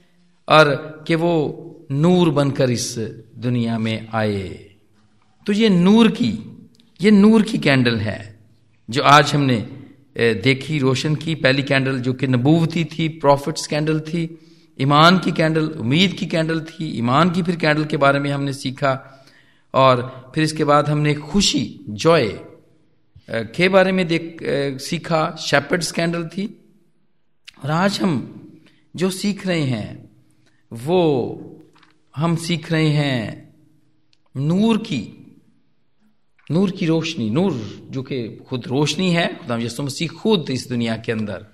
और 0.49 1.04
कि 1.06 1.14
वो 1.14 1.64
नूर 1.90 2.30
बनकर 2.30 2.71
इस 2.71 2.95
दुनिया 3.38 3.78
में 3.78 4.09
आए। 4.09 4.49
तो 5.47 5.52
ये 5.52 5.68
नूर 5.68 6.09
की, 6.11 6.30
ये 7.00 7.11
नूर 7.11 7.42
की 7.42 7.59
कैंडल 7.59 7.97
है, 7.97 8.38
जो 8.88 9.02
आज 9.02 9.35
हमने 9.35 9.57
देखी, 10.18 10.78
रोशन 10.78 11.14
की। 11.14 11.35
पहली 11.35 11.62
कैंडल 11.62 11.99
जो 12.00 12.12
कि 12.12 12.26
नबूवती 12.26 12.85
थी, 12.85 13.09
प्रॉफिट्स 13.09 13.66
कैंडल 13.66 14.00
थी, 14.00 14.23
ईमान 14.78 15.18
की 15.18 15.33
कैंडल, 15.33 15.68
उम्मीद 15.68 16.12
की 16.12 16.26
कैंडल 16.26 16.61
थी, 16.61 16.90
ईमान 16.99 17.30
की 17.30 17.42
फिर 17.42 17.57
कैंडल 17.57 17.85
के 17.85 17.97
बारे 17.97 18.18
में 18.18 18.30
हमने 18.30 18.52
सीखा। 18.52 19.25
और 19.75 20.33
फिर 20.35 20.45
इसके 20.45 20.64
बाद 20.64 20.88
हमने 20.88 21.14
खुशी, 21.14 21.80
जॉय 21.88 22.28
के 23.28 23.68
बारे 23.68 23.92
में 23.92 24.07
देख 24.09 24.38
सीखा। 24.80 25.37
शेपर्ड 25.40 25.83
स्कैंडल 25.83 26.25
थी। 26.26 26.47
और 27.64 27.71
आज 27.71 28.00
हम 28.00 28.12
जो 28.97 29.11
सीख 29.11 29.47
रहे 29.47 29.62
हैं, 29.62 30.11
वो 30.73 31.54
हम 32.18 32.36
सीख 32.36 32.72
रहे 32.72 32.89
हैं 32.89 33.53
नूर 34.36 34.77
की 34.77 35.01
नूर 36.50 36.72
की 36.72 36.86
रोशनी 36.86 37.30
नूर 37.30 37.53
जो 37.89 38.03
कि 38.03 38.20
खुद 38.50 38.68
रोशनी 38.68 39.10
है 39.12 39.27
खुदा 39.38 39.58
यसु 39.58 39.84
मसीह 39.84 40.08
खुद 40.08 40.50
इस 40.50 40.68
दुनिया 40.70 40.98
के 40.98 41.12
अंदर 41.12 41.46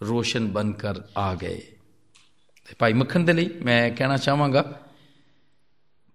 रोशन 0.00 0.52
बनकर 0.52 1.04
आ 1.16 1.34
गए 1.34 1.62
भाई 2.80 2.92
मक्खन 2.92 3.24
दे 3.24 3.32
ਲਈ 3.32 3.48
मैं 3.62 3.94
कहना 3.96 4.16
चाहवागा 4.16 4.62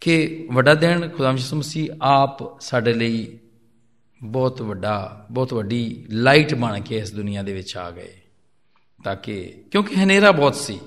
कि 0.02 0.16
ਵੱਡਾ 0.52 0.74
ਦਿਨ 0.74 1.08
ਖੁਦਾ 1.10 1.32
ਯਿਸੂ 1.32 1.56
ਮਸੀਹ 1.56 1.90
ਆਪ 2.02 2.62
ਸਾਡੇ 2.62 2.94
ਲਈ 2.94 3.40
ਬਹੁਤ 4.22 4.62
ਵੱਡਾ 4.62 5.28
ਬਹੁਤ 5.32 5.54
ਵੱਡੀ 5.54 6.06
ਲਾਈਟ 6.12 6.54
ਬਣ 6.54 6.80
ਕੇ 6.80 6.98
ਇਸ 6.98 7.12
ਦੁਨੀਆ 7.14 7.44
ਦੇ 7.44 7.54
ਵਿੱਚ 7.54 7.76
ਆ 7.78 7.90
ਗਏ 7.92 8.14
ਤਾਂ 9.04 9.16
ਕਿ 9.16 9.64
ਕਿਉਂਕਿ 9.72 9.96
ਹਨੇਰਾ 9.96 10.32
ਬਹੁਤ 10.32 10.56
ਸੀ 10.56 10.80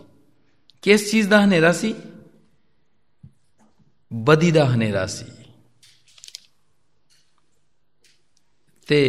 ਕਿਸ 0.83 1.11
ਚੀਜ਼ 1.11 1.29
ਦਾ 1.29 1.45
ਹਨੇਰਾ 1.45 1.73
ਸੀ 1.73 1.95
ਬਦੀ 4.11 4.51
ਦਾ 4.51 4.65
ਹਨੇਰਾ 4.65 5.07
ਸੀ 5.07 5.25
ਤੇ 8.89 9.01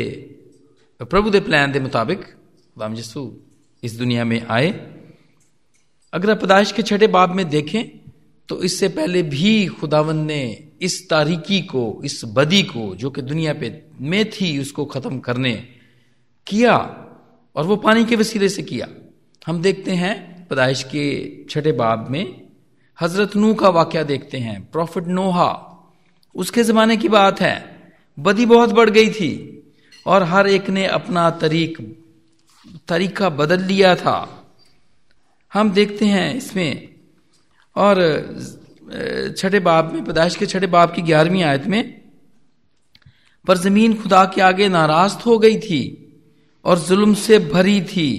प्रभु 1.01 1.32
के 1.32 1.39
प्लान 1.39 1.72
के 1.72 1.79
मुताबिक 1.79 2.20
खुदाम 2.20 2.93
यसू 2.96 3.22
इस 3.84 3.98
दुनिया 3.98 4.24
में 4.25 4.39
आए 4.48 4.70
अगर 6.13 6.32
आप 6.32 6.38
पैदाइश 6.38 6.72
के 6.72 6.82
छठे 6.82 7.08
बाब 7.10 7.34
में 7.36 7.48
देखें 7.50 7.82
तो 8.50 8.62
इससे 8.63 8.88
पहले 8.89 9.24
भी 9.25 9.65
खुदावन 9.79 10.17
ने 10.25 10.41
इस 10.82 10.96
तारीकी 11.10 11.62
को 11.63 11.84
इस 12.05 12.22
बदी 12.34 12.62
को 12.63 12.84
जो 12.96 13.10
कि 13.12 13.22
दुनिया 13.24 13.53
पे 13.53 13.72
में 14.03 14.24
थी 14.32 14.58
उसको 14.60 14.86
खत्म 14.86 15.20
करने 15.20 15.53
किया 16.48 16.75
और 17.55 17.65
वो 17.65 17.75
पानी 17.79 18.05
के 18.05 18.15
वसीले 18.15 18.50
से 18.50 18.63
किया 18.63 18.88
हम 19.41 19.62
देखते 19.62 19.91
हैं 19.96 20.15
पैदाइश 20.48 20.84
के 20.86 21.05
छठे 21.50 21.72
बाब 21.74 22.08
में 22.10 22.24
हज़रत 22.99 23.37
नू 23.37 23.52
का 23.55 23.69
वाक्य 23.71 24.05
देखते 24.05 24.38
हैं। 24.38 24.61
प्रॉफिट 24.73 25.07
नोहा, 25.09 25.50
उसके 26.35 26.62
जमाने 26.62 26.97
की 26.97 27.09
बात 27.09 27.40
है। 27.40 27.57
बदी 28.19 28.47
बहुत 28.47 28.73
बढ़ 28.73 28.90
गई 28.90 29.11
थी 29.11 29.33
और 30.07 30.23
हर 30.23 30.47
एक 30.49 30.71
ने 30.71 30.87
अपना 30.88 31.28
तरीक, 31.38 31.78
तरीका 32.88 33.28
बदल 33.31 33.62
लिया 33.64 33.95
था। 33.97 34.19
हम 35.52 35.71
देखते 35.71 36.07
हैं 36.07 36.35
इसमें 36.35 36.88
और 37.76 37.97
छठे 39.38 39.61
बाब 39.61 39.93
में, 39.93 40.05
पैदाइश 40.05 40.37
के 40.37 40.47
छठे 40.47 40.67
बाब 40.67 40.93
की 40.95 41.02
ग्यारहवीं 41.02 41.43
आयत 41.43 41.67
में, 41.67 41.95
पर 43.45 43.57
ज़मीन 43.59 43.95
खुदा 43.95 44.25
के 44.25 44.40
आगे 44.40 44.69
नाराज़ 44.69 45.17
हो 45.26 45.38
गई 45.38 45.59
थी 45.61 45.83
और 46.64 46.78
जुल्म 46.78 47.14
से 47.14 47.38
भरी 47.38 47.81
थी 47.83 48.11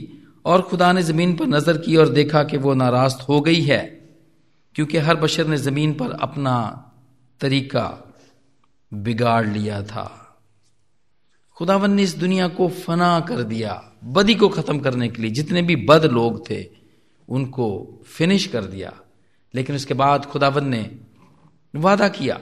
और 0.45 0.62
खुदा 0.62 0.91
ने 0.93 1.03
ज़मीन 1.03 1.36
पर 1.36 1.48
नज़र 1.48 1.77
की 1.77 1.95
और 1.95 2.09
देखा 2.09 2.43
कि 2.43 2.57
वो 2.57 2.74
नाराज़ 2.74 3.21
हो 3.21 3.41
गई 3.41 3.62
है। 3.62 3.98
क्योंकि 4.79 4.98
हर 4.98 5.15
बशर 5.15 5.48
ने 5.48 5.57
ज़मीन 5.57 5.93
पर 5.93 6.12
अपना 6.12 6.86
तरीका 7.39 8.13
बिगाड़ 8.93 9.48
लिया 9.48 9.83
था। 9.83 10.38
खुदावन 11.55 11.91
ने 11.91 12.03
इस 12.03 12.17
दुनिया 12.17 12.48
को 12.48 12.67
फना 12.67 13.19
कर 13.19 13.43
दिया, 13.43 13.91
बदी 14.03 14.36
को 14.36 14.50
खत्म 14.50 14.79
करने 14.79 15.07
के 15.07 15.21
लिए। 15.21 15.31
जितने 15.31 15.62
भी 15.62 15.75
बद 15.75 16.05
लोग 16.05 16.50
थे, 16.50 16.69
उनको 17.29 18.00
फिनिश 18.05 18.48
कर 18.48 18.63
दिया। 18.63 18.93
लेकिन 19.55 19.75
उसके 19.75 19.93
बाद 19.93 20.25
खुदावन 20.25 20.67
ने 20.67 21.00
वादा 21.75 22.07
किया। 22.07 22.36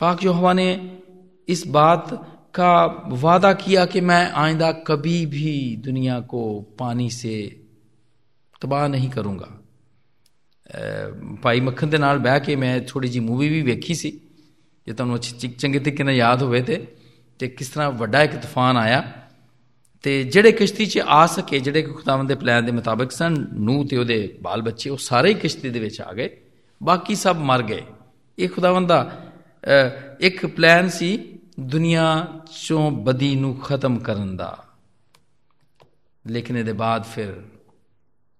पाक 0.00 0.20
जो 0.20 0.32
हवा 0.32 0.52
ने 0.52 1.02
इस 1.48 1.66
बात 1.66 2.08
का 2.54 3.02
वादा 3.06 3.52
किया 3.52 3.86
कि 3.86 4.00
मैं 4.00 4.30
आइंदा 4.30 4.72
कभी 4.72 5.26
भी 5.26 5.76
दुनिया 5.76 6.20
को 6.20 6.60
पानी 6.78 7.10
से 7.10 7.64
तबाह 8.62 8.88
नहीं 8.88 9.10
करूँगा। 9.10 9.60
ਭਾਈ 11.42 11.60
ਮੱਖਣ 11.60 11.86
ਦੇ 11.86 11.98
ਨਾਲ 11.98 12.18
ਬਹਿ 12.18 12.40
ਕੇ 12.40 12.56
ਮੈਂ 12.56 12.78
ਥੋੜੀ 12.88 13.08
ਜੀ 13.08 13.20
ਮੂਵੀ 13.20 13.48
ਵੀ 13.48 13.60
ਵੇਖੀ 13.62 13.94
ਸੀ, 13.94 14.10
ਜੇ 14.86 14.92
ਤੁਹਾਨੂੰ 14.92 15.18
ਚੰਗੇ 15.18 15.78
ਤਰੀਕੇ 15.78 16.04
ਨਾਲ 16.04 16.14
ਯਾਦ 16.14 16.42
ਹੋਵੇ 16.42 16.60
ਤੇ 16.62 16.86
ਤੇ 17.40 17.48
ਕਿਸ 17.48 17.68
ਤਰ੍ਹਾਂ 17.68 17.90
ਵੱਡਾ 17.92 18.22
ਇੱਕ 18.22 18.34
ਤੂਫਾਨ 18.34 18.76
ਆਇਆ। 18.76 19.02
ਤੇ 20.04 20.22
ਜਿਹੜੇ 20.24 20.52
ਕਿਸ਼ਤੀ 20.52 20.86
'ਚ 20.86 20.98
ਆ 20.98 21.26
ਸਕੇ, 21.26 21.58
ਜਿਹੜੇ 21.58 21.82
ਕਿ 21.82 21.92
ਖੁਦਾਵੰਦ 21.92 22.28
ਦੇ 22.28 22.34
ਪਲਾਨ 22.34 22.64
ਦੇ 22.64 22.72
ਮੁਤਾਬਕ 22.72 23.10
ਸਨ 23.10 23.34
ਨੂ 23.54 23.84
ਤੇ 23.84 23.96
ਉਹਦੇ 23.96 24.38
ਬਾਲ 24.42 24.62
ਬੱਚੇ, 24.62 24.90
ਉਹ 24.90 24.96
ਸਾਰੇ 24.96 25.34
ਕਿਸ਼ਤੀ 25.34 25.70
ਦੇ 25.70 25.80
ਵਿੱਚ 25.80 26.00
ਆ 26.00 26.12
ਗਏ, 26.12 26.28
ਬਾਕੀ 26.80 27.14
ਸਭ 27.14 27.36
ਮਰ 27.40 27.62
ਗਏ। 27.62 27.82
ਇਹ 28.38 28.48
ਖੁਦਾਵੰਦ 28.48 28.88
ਦਾ 28.88 29.00
ਇੱਕ 30.20 30.46
ਪਲਾਨ 30.46 30.88
ਸੀ, 30.88 31.18
ਦੁਨੀਆ 31.60 32.26
ਚੋਂ 32.62 32.90
ਬਦੀ 32.90 33.34
ਨੂੰ 33.34 33.54
ਖਤਮ 33.56 33.98
ਕਰਨ 33.98 34.36
ਦਾ। 34.36 34.56
ਲੇਕਿਨ 36.24 36.56
ਇਹਦੇ 36.56 36.72
ਬਾਅਦ 36.74 37.04
ਫਿਰ 37.04 37.34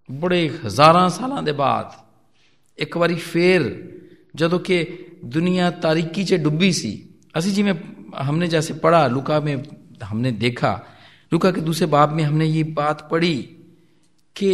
ਬੜੇ 0.08 0.48
ਹਜ਼ਾਰਾਂ 0.64 1.08
ਸਾਲਾਂ 1.08 1.42
ਦੇ 1.42 1.52
ਬਾਅਦ 1.52 1.92
ਇੱਕ 2.79 2.97
ਵਾਰੀ 2.97 3.15
ਫੇਰ 3.15 3.71
ਜਦੋਂ 4.35 4.59
ਕਿ 4.59 4.85
ਦੁਨੀਆ 5.25 5.69
ਤਾਰੀਕੀ 5.81 6.23
'ਚ 6.23 6.35
ਡੁੱਬੀ 6.35 6.71
ਸੀ 6.71 6.93
ਅਸੀਂ 7.37 7.53
ਜਿਵੇਂ 7.53 7.73
हमने 8.13 8.47
जैसे 8.47 8.73
पढ़ा 8.75 9.07
लुका 9.07 9.39
में 9.39 9.63
हमने 10.03 10.31
देखा 10.33 10.71
लुका 11.31 11.51
के 11.51 11.61
दूसरे 11.61 11.85
बाब 11.87 12.11
में 12.11 12.23
हमने 12.23 12.45
ये 12.45 12.63
बात 12.73 13.07
पढ़ी 13.11 13.35
कि 14.35 14.49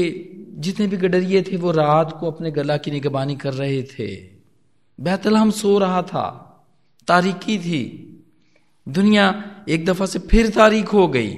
जितने 0.57 0.87
भी 0.87 0.97
गडरिए 0.97 1.41
थे 1.41 1.57
वो 1.57 1.71
रात 1.71 2.17
को 2.19 2.31
अपने 2.31 2.51
गला 2.51 2.77
की 2.77 2.91
निगबानी 2.91 3.35
कर 3.35 3.53
रहे 3.53 3.81
थे 3.83 4.09
हम 5.35 5.51
सो 5.51 5.77
रहा 5.79 6.01
था 6.03 6.25
तारीकी 7.07 7.57
थी 7.59 7.83
दुनिया 8.87 9.25
एक 9.69 9.85
दफा 9.85 10.05
से 10.05 10.19
फिर 10.27 10.49
तारीख 10.51 10.93
हो 10.93 11.07
गई 11.07 11.33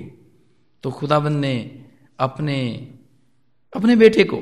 तो 0.84 0.92
खुदाबंद 0.92 1.40
ने 1.40 1.56
अपने 2.20 2.60
अपने 3.74 3.96
बेटे 3.96 4.24
को 4.24 4.38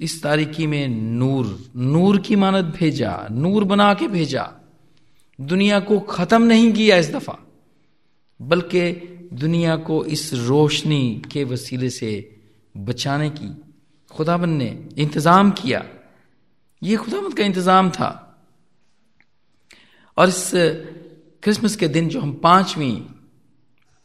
इस 0.00 0.22
तारीकी 0.22 0.66
में 0.66 0.88
नूर 0.88 1.70
नूर 1.76 2.18
की 2.20 2.36
मानत 2.36 2.64
भेजा, 2.76 3.26
नूर 3.30 3.64
बना 3.64 3.92
के 3.94 4.08
भेजा। 4.08 4.52
दुनिया 5.38 5.80
को 5.80 5.98
खत्म 6.00 6.42
नहीं 6.42 6.72
किया 6.72 6.96
इस 6.96 7.10
दफ़ा, 7.12 7.38
बल्कि 8.40 8.90
दुनिया 9.32 9.76
को 9.76 10.04
इस 10.04 10.32
रोशनी 10.34 11.22
के 11.32 11.44
वसीले 11.44 11.90
से 11.90 12.10
बचाने 12.74 13.30
की, 13.30 13.50
खुदाबंद 14.10 14.58
ने 14.58 14.86
इंतज़ाम 14.98 15.50
किया। 15.50 15.84
ये 16.82 16.96
खुदाबंद 16.96 17.34
का 17.34 17.44
इंतज़ाम 17.44 17.90
था। 17.90 18.10
और 20.16 20.28
इस 20.28 20.50
क्रिसमस 21.42 21.76
के 21.76 21.88
दिन 21.88 22.08
जो 22.08 22.20
हम 22.20 22.32
पांचवी 22.32 22.92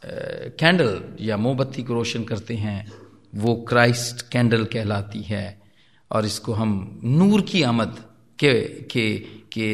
कैंडल 0.04 1.02
या 1.22 1.38
मोमबत्ती 1.38 1.84
को 1.84 1.94
रोशन 1.94 2.24
करते 2.24 2.56
हैं, 2.56 2.92
वो 3.36 3.56
क्राइस्ट 3.56 4.30
कैंडल 4.30 4.66
कहलाती 4.66 5.22
है। 5.22 5.63
और 6.14 6.26
इसको 6.26 6.54
हम 6.54 7.02
नूर 7.04 7.42
की 7.42 7.62
आमद 7.64 7.96
के 8.40 8.54
के 8.92 9.08
के 9.54 9.68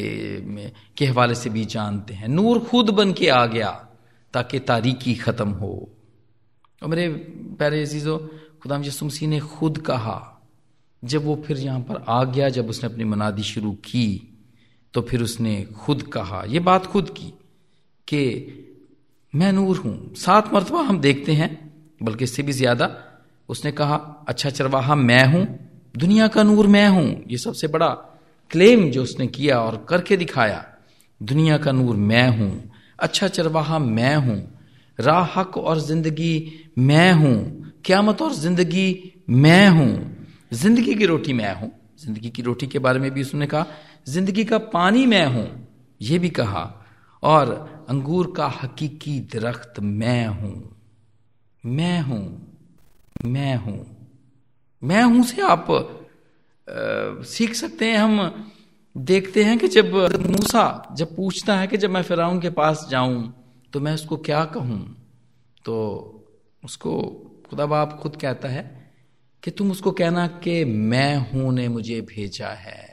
के 0.98 1.06
हवाले 1.06 1.36
से 1.36 1.50
भी 1.50 1.66
जानते 1.68 2.14
हैं। 2.14 2.28
नूर 2.28 2.60
खुद 2.62 2.90
बन 2.92 3.14
के 3.14 3.28
आ 3.30 3.46
गया 3.48 3.72
ताकि 4.34 4.60
तारीकी 4.62 5.16
ख़त्म 5.18 5.50
हो। 5.52 5.72
और 6.82 6.90
मेरे 6.90 7.08
प्यारे 7.58 7.82
अजीज़ो 7.82 8.18
खुदाम 8.64 8.84
यसुमसी 8.84 9.28
ने 9.28 9.40
खुद 9.40 9.78
कहा, 9.80 10.18
जब 11.04 11.26
वो 11.26 11.36
फिर 11.46 11.58
यहाँ 11.60 11.80
पर 11.82 12.04
आ 12.08 12.24
गया, 12.26 12.50
जब 12.50 12.70
उसने 12.70 12.90
अपनी 12.90 13.04
मनादी 13.06 13.44
शुरू 13.44 13.72
की 13.86 14.26
तो 14.94 15.02
फिर 15.02 15.22
उसने 15.24 15.64
खुद 15.78 16.02
कहा, 16.04 16.44
ये 16.48 16.60
बात 16.62 16.86
खुद 16.88 17.10
की 17.10 17.34
कि 18.08 18.22
मैं 19.34 19.52
नूर 19.54 19.78
हूँ। 19.78 20.16
सात 20.16 20.54
मरतबा 20.54 20.82
हम 20.82 21.00
देखते 21.00 21.32
हैं, 21.34 21.50
बल्कि 22.02 22.24
इससे 22.24 22.44
भी 22.44 22.52
ज़्यादा, 22.54 22.90
उसने 23.50 23.72
कहा 23.72 23.96
अच्छा 24.28 24.50
चरवाहा 24.50 24.96
मैं 24.98 25.26
हूँ 25.26 25.46
दुनिया 25.96 26.28
का 26.28 26.44
नूर 26.44 26.68
मैं 26.68 26.88
हूँ, 26.90 27.24
ये 27.28 27.38
सबसे 27.38 27.68
बड़ा 27.68 27.90
क्लेम 28.52 28.90
जो 28.92 29.04
उसने 29.04 29.28
किया 29.28 29.60
और 29.60 29.86
करके 29.90 30.18
दिखाया, 30.18 30.66
दुनिया 31.22 31.58
का 31.58 31.72
नूर 31.72 31.96
मैं 31.96 32.28
हूँ 32.38 32.72
अच्छा 33.00 33.28
चरवाहा 33.28 33.80
मैं 33.80 34.16
हूँ, 34.16 34.40
राह, 35.00 35.40
हक 35.40 35.58
और 35.58 35.80
ज़िंदगी 35.80 36.72
मैं 36.78 37.12
हूँ, 37.14 37.74
क्यामत 37.86 38.22
और 38.22 38.34
ज़िंदगी 38.34 39.14
मैं 39.30 39.68
हूँ, 39.70 40.28
ज़िंदगी 40.54 40.96
की 40.96 41.06
रोटी 41.06 41.34
मैं 41.34 41.54
हूँ, 41.56 41.72
ज़िंदगी 42.00 42.30
की 42.30 42.42
रोटी 42.42 42.68
के 42.68 42.80
बारे 42.80 43.00
में 43.00 43.12
भी 43.12 43.22
उसने 43.22 43.48
कहा, 43.48 43.66
ज़िंदगी 44.08 44.46
का 44.46 44.58
पानी 44.58 45.06
मैं 45.06 45.26
हूँ 45.26 45.48
यह 46.02 46.20
भी 46.20 46.30
कहा, 46.32 46.64
और 47.24 47.86
अंगूर 47.90 48.34
का 48.38 48.48
हकीकी 48.64 49.20
दरख्त 49.34 49.80
मैं 49.80 50.26
हूँ 50.28 50.76
मैं 51.64 52.00
हूँ 52.02 52.26
मैं 53.26 53.56
हूँ। 53.58 53.99
मैं 54.84 55.04
हूँ 55.04 55.24
से 55.24 55.42
आप 55.42 55.72
आ, 55.72 57.24
सीख 57.24 57.54
सकते 57.54 57.86
हैं 57.86 57.98
हम 57.98 58.52
देखते 58.98 59.44
हैं 59.44 59.58
कि 59.60 59.68
जब 59.68 59.96
मूसा 60.30 60.94
जब 60.98 61.16
पूछता 61.16 61.60
है 61.60 61.68
कि 61.68 61.78
जब 61.78 61.90
मैं 61.90 62.02
फिराउन 62.02 62.40
के 62.40 62.50
पास 62.50 62.88
जाऊँ 62.90 63.34
तो 63.74 63.80
मैं 63.80 63.94
उसको 63.94 64.18
क्या 64.18 64.46
कहूँ? 64.46 64.96
तो 65.66 65.76
उसको 66.64 67.02
खुदा 67.50 67.66
बाप 67.66 68.00
खुद 68.02 68.16
कहता 68.16 68.48
है 68.48 68.92
कि 69.44 69.52
तुम 69.52 69.72
उसको 69.72 69.92
कहना 69.92 70.28
कि 70.28 70.66
मैं 70.66 71.18
हूँ 71.18 71.54
ने 71.54 71.68
मुझे 71.68 72.02
भेजा 72.02 72.48
है। 72.48 72.90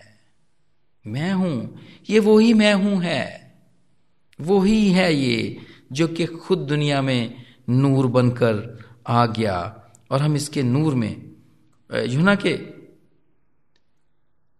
मैं 1.06 1.32
हूँ 1.32 1.78
ये 2.10 2.18
वही 2.18 2.54
मैं 2.54 2.74
हूँ 2.74 3.02
है। 3.02 3.54
वही 4.40 4.90
है 4.90 5.14
ये 5.14 5.58
जो 5.92 6.08
कि 6.08 6.26
खुद 6.26 6.58
दुनिया 6.58 7.02
में 7.02 7.34
नूर 7.68 8.06
बनकर 8.06 8.84
आ 9.06 9.26
गया 9.26 9.82
और 10.10 10.22
हम 10.22 10.36
इसके 10.36 10.62
नूर 10.62 10.94
में 10.94 11.35
यूना 11.90 12.34
के 12.34 12.58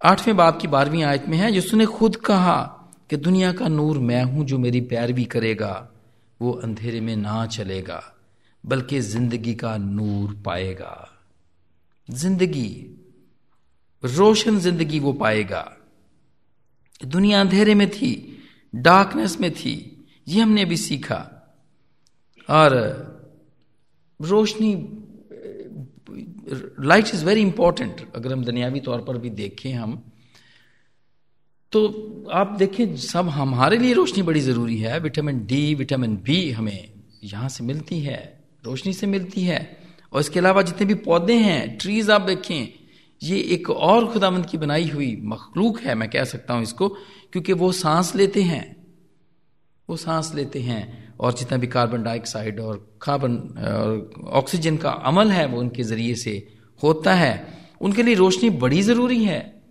आठवें 0.01 0.37
बाप 0.37 0.59
की 0.61 0.69
बारहवीं 0.69 1.03
आयत 1.03 1.25
में 1.29 1.37
है, 1.39 1.51
जिसने 1.53 1.87
खुद 1.87 2.17
कहा 2.17 2.59
कि 3.11 3.17
दुनिया 3.17 3.53
का 3.53 3.69
नूर 3.69 3.99
मैं 3.99 4.23
हूँ 4.25 4.45
जो 4.45 4.59
मेरी 4.59 4.81
पैरवी 4.81 5.25
करेगा, 5.25 5.89
वो 6.41 6.53
अंधेरे 6.53 7.01
में 7.01 7.17
ना 7.17 7.47
चलेगा, 7.47 8.03
बल्कि 8.65 9.01
ज़िंदगी 9.01 9.55
का 9.55 9.77
नूर 9.77 10.35
पाएगा। 10.45 11.09
ज़िंदगी, 12.09 12.71
रोशन 14.03 14.59
ज़िंदगी 14.59 14.99
वो 14.99 15.13
पाएगा। 15.13 15.73
दुनिया 17.01 17.41
अंधेरे 17.41 17.75
में 17.75 17.89
थी 17.91 18.13
डार्कनेस 18.75 19.41
में 19.41 19.51
थी, 19.51 20.07
ये 20.27 20.43
हमने 20.43 20.65
भी 20.65 20.77
सीखा। 20.77 21.19
और 22.49 22.75
रोशनी 24.21 24.75
लाइट 26.09 27.15
इज़ 27.15 27.25
वेरी 27.25 27.41
इंपॉर्टेंट 27.41 28.07
अगर 28.15 28.33
हम 28.33 28.45
दुनियावी 28.45 28.81
तौर 28.81 29.01
पर 29.01 29.19
भी 29.19 29.31
देखें 29.33 29.73
हम 29.73 30.03
तो 31.73 31.81
आप 32.33 32.55
देखें 32.59 32.97
सब 32.97 33.29
हमारे 33.29 33.79
लिए 33.79 33.93
रोशनी 33.93 34.23
बड़ी 34.23 34.41
ज़रूरी 34.41 34.77
है। 34.79 34.99
विटामिन 35.01 35.45
डी 35.47 35.75
विटामिन 35.75 36.17
बी 36.17 36.51
हमें 36.51 36.93
यहाँ 37.25 37.49
से 37.49 37.65
मिलती 37.65 37.99
है, 38.01 38.19
रोशनी 38.65 38.93
से 38.93 39.07
मिलती 39.07 39.43
है। 39.43 39.59
और 40.13 40.21
इसके 40.21 40.39
अलावा 40.39 40.63
जितने 40.63 40.87
भी 40.87 40.95
पौधे 40.95 41.35
हैं 41.35 41.77
ट्रीज 41.79 42.11
आप 42.11 42.21
देखें, 42.21 42.69
ये 43.23 43.39
एक 43.39 43.71
और 43.71 44.07
खुदामंद 44.13 44.47
की 44.47 44.59
बनाई 44.59 44.89
हुई 44.89 45.17
मखलूक 45.25 45.81
है, 45.81 45.95
मैं 45.95 46.09
कह 46.11 46.25
सकता 46.25 46.55
हूँ 46.55 46.63
इसको, 46.63 46.89
क्योंकि 47.33 47.53
वो 47.53 47.73
सांस 47.73 48.15
लेते 48.17 48.43
हैं, 48.43 48.77
वो 49.89 49.97
सांस 49.97 50.33
लेते 50.35 50.61
हैं। 50.61 51.06
और 51.21 51.33
जितना 51.35 51.59
भी 51.59 51.67
कार्बन 51.67 52.03
डाइऑक्साइड 52.03 52.61
और 52.61 52.99
कार्बन 53.03 53.37
ऑक्सीजन 54.27 54.77
का 54.77 54.91
अमल 54.91 55.31
है 55.31 55.47
वो 55.47 55.61
उनके 55.61 55.83
ज़रिए 55.83 56.15
से 56.15 56.49
होता 56.83 57.15
है। 57.15 57.59
उनके 57.81 58.03
लिए 58.03 58.15
रोशनी 58.15 58.51
बड़ी 58.51 58.83
ज़रूरी 58.83 59.25
है। 59.25 59.63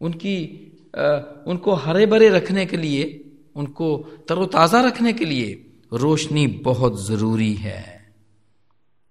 उनकी 0.00 0.64
आ, 0.98 1.18
उनको 1.46 1.74
हरे 1.74 2.06
भरे 2.06 2.28
रखने 2.28 2.66
के 2.66 2.76
लिए 2.76 3.24
उनको 3.56 3.96
तरोताजा 4.28 4.80
रखने 4.80 5.12
के 5.12 5.24
लिए 5.24 5.66
रोशनी 5.92 6.46
बहुत 6.46 7.06
ज़रूरी 7.06 7.54
है। 7.54 8.14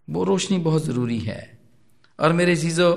वो 0.09 0.23
रोशनी 0.23 0.57
बहुत 0.57 0.85
ज़रूरी 0.85 1.19
है। 1.19 1.59
और 2.19 2.33
मेरे 2.33 2.55
चीज़ों 2.55 2.95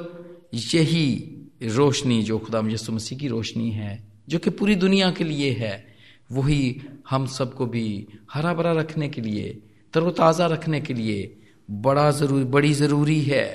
यही 0.54 1.36
रोशनी 1.62 2.22
जो 2.22 2.38
खुदा 2.38 2.62
यसु 2.68 2.92
मसीह 2.92 3.18
की 3.18 3.28
रोशनी 3.28 3.70
है 3.70 4.08
जो 4.28 4.38
कि 4.38 4.50
पूरी 4.50 4.74
दुनिया 4.74 5.10
के 5.10 5.24
लिए 5.24 5.52
है। 5.52 5.89
वही 6.30 6.80
हम 7.10 7.26
सबको 7.28 7.66
भी 7.66 8.06
हरा 8.32 8.52
भरा 8.54 8.72
रखने 8.72 9.08
के 9.08 9.20
लिए, 9.20 9.48
तरोताज़ा 9.94 10.46
रखने 10.46 10.80
के 10.80 10.94
लिए 10.94 11.36
बड़ा 11.68 12.10
ज़रूरी, 12.10 12.44
बड़ी 12.44 12.72
ज़रूरी 12.74 13.20
है। 13.22 13.46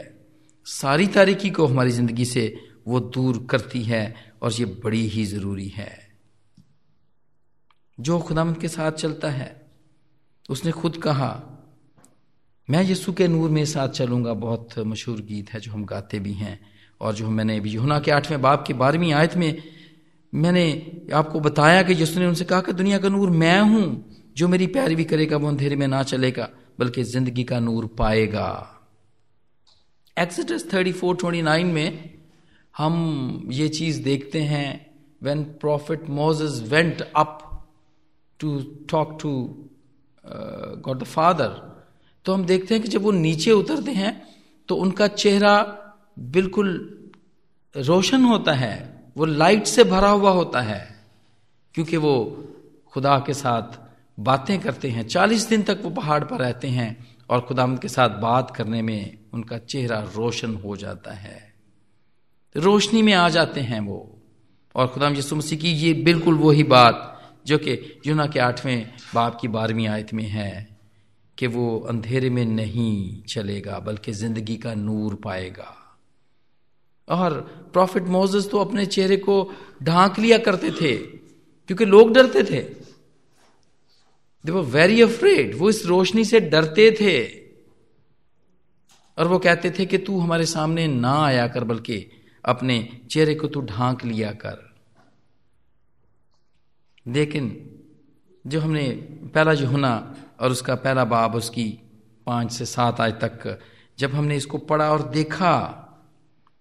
सारी 0.68 1.08
तारीकी 1.08 1.50
को 1.50 1.66
हमारी 1.68 1.92
ज़िंदगी 1.92 2.26
से 2.26 2.54
वो 2.88 3.00
दूर 3.00 3.46
करती 3.50 3.84
है 3.84 4.16
और 4.42 4.52
ये 4.54 4.66
बड़ी 4.84 5.08
ही 5.08 5.26
ज़रूरी 5.26 5.68
है। 5.68 5.92
जो 7.98 8.20
खुदामंद 8.20 8.58
के 8.58 8.68
साथ 8.68 8.92
चलता 8.92 9.30
है, 9.30 9.50
उसने 10.50 10.72
खुद 10.72 10.98
कहा, 10.98 11.30
मैं 12.68 12.84
यीशु 12.84 13.14
के 13.14 13.28
नूर 13.28 13.50
में 13.50 13.64
साथ 13.66 13.90
चलूँगा 13.90 14.34
बहुत 14.34 14.78
मशहूर 14.80 15.22
गीत 15.22 15.50
है 15.54 15.60
जो 15.60 15.72
हम 15.72 15.86
गाते 15.86 16.20
भी 16.20 16.34
हैं 16.34 16.60
और 17.02 17.14
जो 17.14 17.30
मैंने 17.30 17.58
अभी 17.58 17.70
यूना 17.70 18.00
के 18.00 18.12
आठवें 18.12 18.42
बाप 18.42 18.64
की 18.68 18.74
बारहवीं 18.74 19.14
आयत 19.14 19.36
में 19.38 19.62
मैंने 20.36 20.66
आपको 21.14 21.40
बताया 21.40 21.82
कि 21.84 21.94
जिसने 21.96 22.26
उनसे 22.28 22.46
कहा 22.46 22.62
कि 22.62 22.74
दुनिया 22.74 22.98
का 23.00 23.10
नूर 23.10 23.30
मैं 23.30 23.60
हूँ, 23.62 24.12
जो 24.38 24.48
मेरी 24.48 24.68
प्यारी 24.68 24.96
भी 24.96 25.04
करेगा, 25.04 25.38
वो 25.38 25.48
अंधेरे 25.48 25.76
में 25.76 25.88
ना 25.88 26.04
चलेगा, 26.04 26.50
बल्कि 26.80 27.04
ज़िंदगी 27.04 27.44
का 27.44 27.60
नूर 27.60 27.86
पाएगा। 27.98 28.72
Exodus 30.18 30.68
thirty 30.74 30.92
four 30.92 31.16
twenty 31.16 31.42
nine 31.42 31.68
में 31.68 32.14
हम 32.78 33.50
ये 33.52 33.68
चीज़ 33.70 34.02
देखते 34.04 34.42
हैं 34.42 34.86
when 35.22 35.44
prophet 35.44 36.10
Moses 36.10 36.62
went 36.70 37.02
up 37.16 37.40
to 38.40 38.60
talk 38.90 39.18
to 39.22 39.32
God 40.82 41.00
the 41.00 41.04
father 41.04 41.48
तो 42.26 42.34
हम 42.34 42.46
देखते 42.46 42.74
हैं 42.74 42.84
कि 42.84 42.90
जब 42.90 43.02
वो 43.02 43.12
नीचे 43.12 43.52
उतरते 43.52 43.92
हैं 43.92 44.22
तो 44.70 44.76
उनका 44.76 45.08
चेहरा 45.08 45.56
बिल्कुल 46.20 46.70
रोशन 47.76 48.24
होता 48.24 48.54
है। 48.54 48.95
वो 49.16 49.26
लाइट 49.26 49.66
से 49.66 49.84
भरा 49.84 50.10
हुआ 50.10 50.32
होता 50.32 50.62
है, 50.62 50.96
क्योंकि 51.76 51.98
वो 51.98 52.16
खुदा 52.94 53.18
के 53.20 53.34
साथ 53.34 53.80
बातें 54.20 54.60
करते 54.60 54.90
हैं। 54.90 55.08
चालीस 55.08 55.48
दिन 55.50 55.64
तक 55.64 55.80
वो 55.84 55.90
पहाड़ 55.90 56.24
पर 56.24 56.40
रहते 56.40 56.68
हैं 56.68 57.08
और 57.30 57.42
खुदा 57.42 57.68
के 57.76 57.88
साथ 57.88 58.10
बात 58.10 58.56
करने 58.56 58.82
में 58.82 59.18
उनका 59.34 59.58
चेहरा 59.58 60.00
रोशन 60.16 60.56
हो 60.56 60.76
जाता 60.78 61.12
है। 61.12 61.54
रोशनी 62.56 63.02
में 63.02 63.14
आ 63.14 63.30
जाते 63.30 63.62
हैं 63.62 63.80
वो। 63.80 64.18
और 64.76 64.88
खुदा 64.88 65.10
यसु 65.10 65.36
मसीह 65.36 65.60
की 65.60 65.72
ये 65.72 65.94
बिल्कुल 65.94 66.36
वही 66.36 66.64
बात, 66.64 67.22
जो 67.48 67.58
कि 67.58 68.02
यूना 68.08 68.26
के 68.28 68.40
आठवें 68.40 68.94
बाप 69.16 69.38
की 69.42 69.48
बारहवीं 69.48 69.88
आयत 69.88 70.14
में 70.14 70.24
है, 70.24 70.78
कि 71.38 71.48
वो 71.48 71.80
अंधेरे 71.80 72.30
में 72.30 72.46
नहीं 72.46 73.24
चलेगा, 73.24 73.80
बल्कि 73.80 74.12
ज़िंदगी 74.12 74.56
का 74.56 74.74
नूर 74.74 75.16
पाएगा। 75.16 75.85
और 77.08 77.34
प्रॉफिट 77.74 78.04
मोजेस 78.04 78.50
तो 78.50 78.58
अपने 78.58 78.86
चेहरे 78.86 79.18
को 79.18 79.54
ढांक 79.84 80.20
लिया 80.20 80.38
करते 80.38 80.72
थे, 80.72 80.96
क्योंकि 80.96 81.86
लोग 81.86 82.14
डरते 82.14 82.44
थे। 82.44 82.62
दे 84.46 84.52
वो 84.52 84.62
वेरी 84.64 85.02
अफ्रेड 85.02 85.58
वो 85.60 85.70
इस 85.70 85.86
रोशनी 85.86 86.26
से 86.26 86.40
डरते 86.40 86.92
थे। 86.92 87.24
और 89.18 89.28
वो 89.28 89.40
कहते 89.40 89.72
थे 89.72 89.86
कि 89.86 89.98
तू 89.98 90.20
हमारे 90.20 90.46
सामने 90.46 90.88
ना 90.88 91.14
आया 91.26 91.48
कर, 91.48 91.64
बल्कि 91.64 92.12
अपने 92.46 92.78
चेहरे 93.12 93.36
को 93.36 93.48
तू 93.48 93.62
ढांक 93.62 94.06
लिया 94.06 94.32
कर। 94.32 94.64
लेकिन 97.06 97.72
जो 98.46 98.60
हमने 98.62 98.90
पहला 99.34 99.54
जो 99.54 99.68
होना 99.68 100.16
और 100.40 100.52
उसका 100.52 100.76
पहला 100.76 101.04
बाब, 101.06 101.36
उसकी 101.36 101.66
पाँच 102.28 102.52
से 102.52 102.66
सात 102.66 103.02
आज 103.02 103.14
तक, 103.14 103.60
जब 104.00 104.12
हमने 104.12 104.36
इसको 104.36 104.58
पढ़ा 104.58 104.92
और 104.92 105.10
देखा 105.10 105.82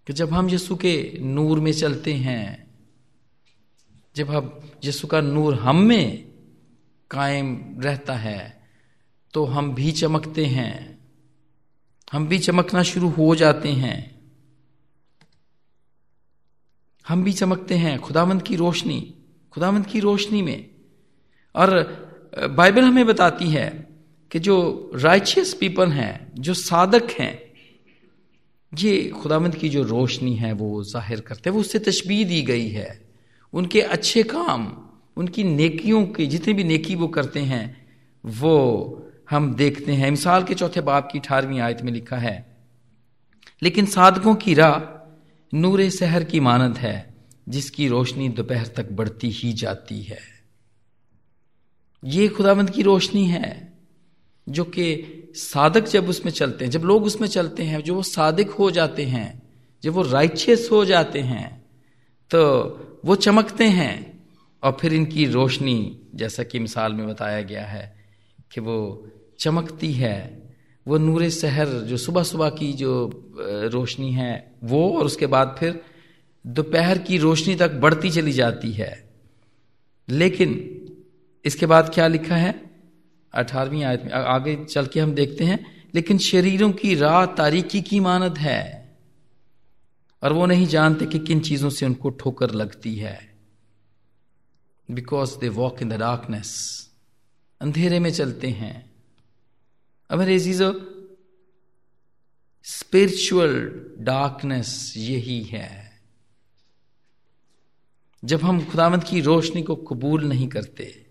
कि 0.06 0.12
जब 0.12 0.32
हम 0.32 0.48
यीशु 0.50 0.76
के 0.76 1.18
नूर 1.20 1.60
में 1.60 1.72
चलते 1.72 2.14
हैं, 2.14 2.66
जब 4.16 4.30
हम 4.30 4.60
यीशु 4.84 5.06
का 5.06 5.20
नूर 5.20 5.54
हम 5.54 5.76
में 5.76 6.28
कायम 7.10 7.80
रहता 7.80 8.14
है 8.14 8.68
तो 9.34 9.44
हम 9.44 9.74
भी 9.74 9.92
चमकते 9.92 10.46
हैं। 10.46 10.98
हम 12.12 12.26
भी 12.28 12.38
चमकना 12.38 12.82
शुरू 12.82 13.08
हो 13.08 13.34
जाते 13.34 13.68
हैं। 13.68 14.14
हम 17.08 17.24
भी 17.24 17.32
चमकते 17.32 17.74
हैं 17.74 17.98
खुदावंत 18.00 18.42
की 18.42 18.56
रोशनी, 18.56 19.14
खुदावंत 19.52 19.86
की 19.86 20.00
रोशनी 20.00 20.42
में। 20.42 20.70
और 21.54 21.68
बाइबल 22.50 22.84
हमें 22.84 23.06
बताती 23.06 23.48
है 23.48 23.88
कि 24.30 24.38
जो 24.38 24.90
राइचियस 24.94 25.54
पीपल 25.54 25.90
हैं, 25.90 26.32
जो 26.34 26.54
साधक 26.54 27.10
हैं 27.10 27.43
ये 28.78 29.08
खुदावंद 29.10 29.54
की 29.54 29.68
जो 29.68 29.82
रोशनी 29.82 30.34
है, 30.37 30.52
वो 30.52 30.82
ज़ाहिर 30.84 31.20
करते 31.20 31.50
हैं। 31.50 31.54
वो 31.54 31.60
उससे 31.60 31.78
तशबी 31.78 32.24
दी 32.24 32.42
गई 32.42 32.68
है। 32.68 33.00
उनके 33.52 33.80
अच्छे 33.80 34.22
काम, 34.22 34.66
उनकी 35.16 35.44
नेकियों 35.44 36.06
की, 36.06 36.26
जितनी 36.26 36.54
भी 36.54 36.64
नेकी 36.64 36.94
वो 36.94 37.08
करते 37.08 37.40
हैं, 37.40 37.87
वो 38.24 39.08
हम 39.30 39.54
देखते 39.54 39.92
हैं। 39.92 40.10
मिसाल 40.10 40.44
के 40.44 40.54
चौथे 40.54 40.80
बाप 40.80 41.08
की 41.12 41.18
अठारहवीं 41.18 41.60
आयत 41.60 41.82
में 41.82 41.92
लिखा 41.92 42.16
है, 42.16 42.37
लेकिन 43.62 43.87
साधकों 43.87 44.34
की 44.34 44.54
राह 44.54 44.78
नूर 45.52 45.88
शहर 45.90 46.24
की 46.24 46.40
मानद 46.40 46.76
है, 46.76 47.14
जिसकी 47.48 47.88
रोशनी 47.88 48.28
दोपहर 48.28 48.66
तक 48.66 48.90
बढ़ती 48.92 49.30
ही 49.30 49.52
जाती 49.52 50.02
है। 50.02 50.18
ये 52.04 52.28
खुदावंद 52.28 52.70
की 52.70 52.82
रोशनी 52.82 53.26
है, 53.26 53.72
जो 54.48 54.64
कि 54.64 55.20
साधक 55.35 55.88
जब 55.88 56.09
उसमें 56.09 56.33
चलते 56.33 56.64
हैं, 56.64 56.70
जब 56.73 56.81
लोग 56.81 57.05
उसमें 57.05 57.29
चलते 57.29 57.62
हैं 57.62 57.83
जो 57.83 57.94
वो 57.94 58.03
साधक 58.03 58.51
हो 58.51 58.70
जाते 58.70 59.03
हैं, 59.05 59.42
जब 59.83 59.92
वो 59.92 60.03
राइचियस 60.03 60.68
हो 60.73 60.85
जाते 60.85 61.20
हैं 61.20 61.64
तो 62.31 63.01
वो 63.05 63.14
चमकते 63.14 63.64
हैं 63.64 64.25
और 64.62 64.77
फिर 64.81 64.94
इनकी 64.94 65.27
रोशनी, 65.27 66.01
जैसा 66.14 66.42
कि 66.42 66.59
मिसाल 66.59 66.92
में 66.92 67.07
बताया 67.09 67.40
गया 67.40 67.64
है 67.66 67.94
कि 68.53 68.61
वो 68.61 69.07
चमकती 69.38 69.92
है, 69.92 70.42
वो 70.87 70.99
नूर 70.99 71.29
शहर 71.31 71.68
जो 71.68 71.97
सुबह 71.97 72.23
सुबह 72.23 72.49
की 72.51 72.73
जो 72.73 72.92
रोशनी 73.73 74.12
है, 74.12 74.53
वो 74.64 74.99
और 74.99 75.05
उसके 75.05 75.27
बाद 75.27 75.55
फिर 75.59 75.81
दोपहर 76.44 76.99
की 76.99 77.18
रोशनी 77.18 77.55
तक 77.55 77.73
बढ़ती 77.73 78.11
चली 78.11 78.33
जाती 78.33 78.73
है। 78.73 78.92
लेकिन 80.09 80.51
इसके 81.44 81.66
बाद 81.66 81.90
क्या 81.94 82.07
लिखा 82.07 82.37
है? 82.37 82.63
अठारहवीं 83.35 83.85
आयत 83.85 84.03
में। 84.03 84.12
आगे 84.12 84.64
चल 84.64 84.87
के 84.87 85.01
हम 85.01 85.14
देखते 85.14 85.44
हैं, 85.44 85.88
लेकिन 85.94 86.18
शरीरों 86.18 86.73
की 86.73 86.94
राह 86.94 87.27
तारीकी 87.27 87.83
की 87.83 88.01
मानद 88.01 88.38
है। 88.38 88.97
और 90.23 90.33
वो 90.33 90.47
नहीं 90.47 90.66
जानते 90.66 91.07
कि 91.07 91.18
किन 91.18 91.40
चीज़ों 91.40 91.70
से 91.70 91.87
उनको 91.87 92.11
ठोकर 92.11 92.51
लगती 92.51 92.97
है। 92.97 93.38
Because 94.90 95.38
they 95.38 95.49
walk 95.49 95.83
in 95.83 95.88
the 95.88 95.92
darkness 95.92 96.85
अंधेरे 97.61 97.99
में 97.99 98.12
चलते 98.12 98.49
हैं। 98.49 98.92
अब 100.11 100.18
मेरे 100.18 100.40
चीज़ों 100.40 100.75
स्पिरिचुअल 102.62 103.87
डार्कनेस 103.99 104.94
यही 104.97 105.42
है। 105.42 106.03
जब 108.25 108.40
हम 108.40 108.64
खुदावंत 108.64 109.05
की 109.05 109.20
रोशनी 109.20 109.62
को 109.62 109.77
कबूल 109.77 110.25
नहीं 110.25 110.49
करते 110.49 111.03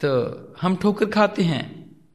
तो 0.00 0.54
हम 0.60 0.76
ठोकर 0.76 1.06
खाते 1.06 1.42
हैं। 1.42 1.64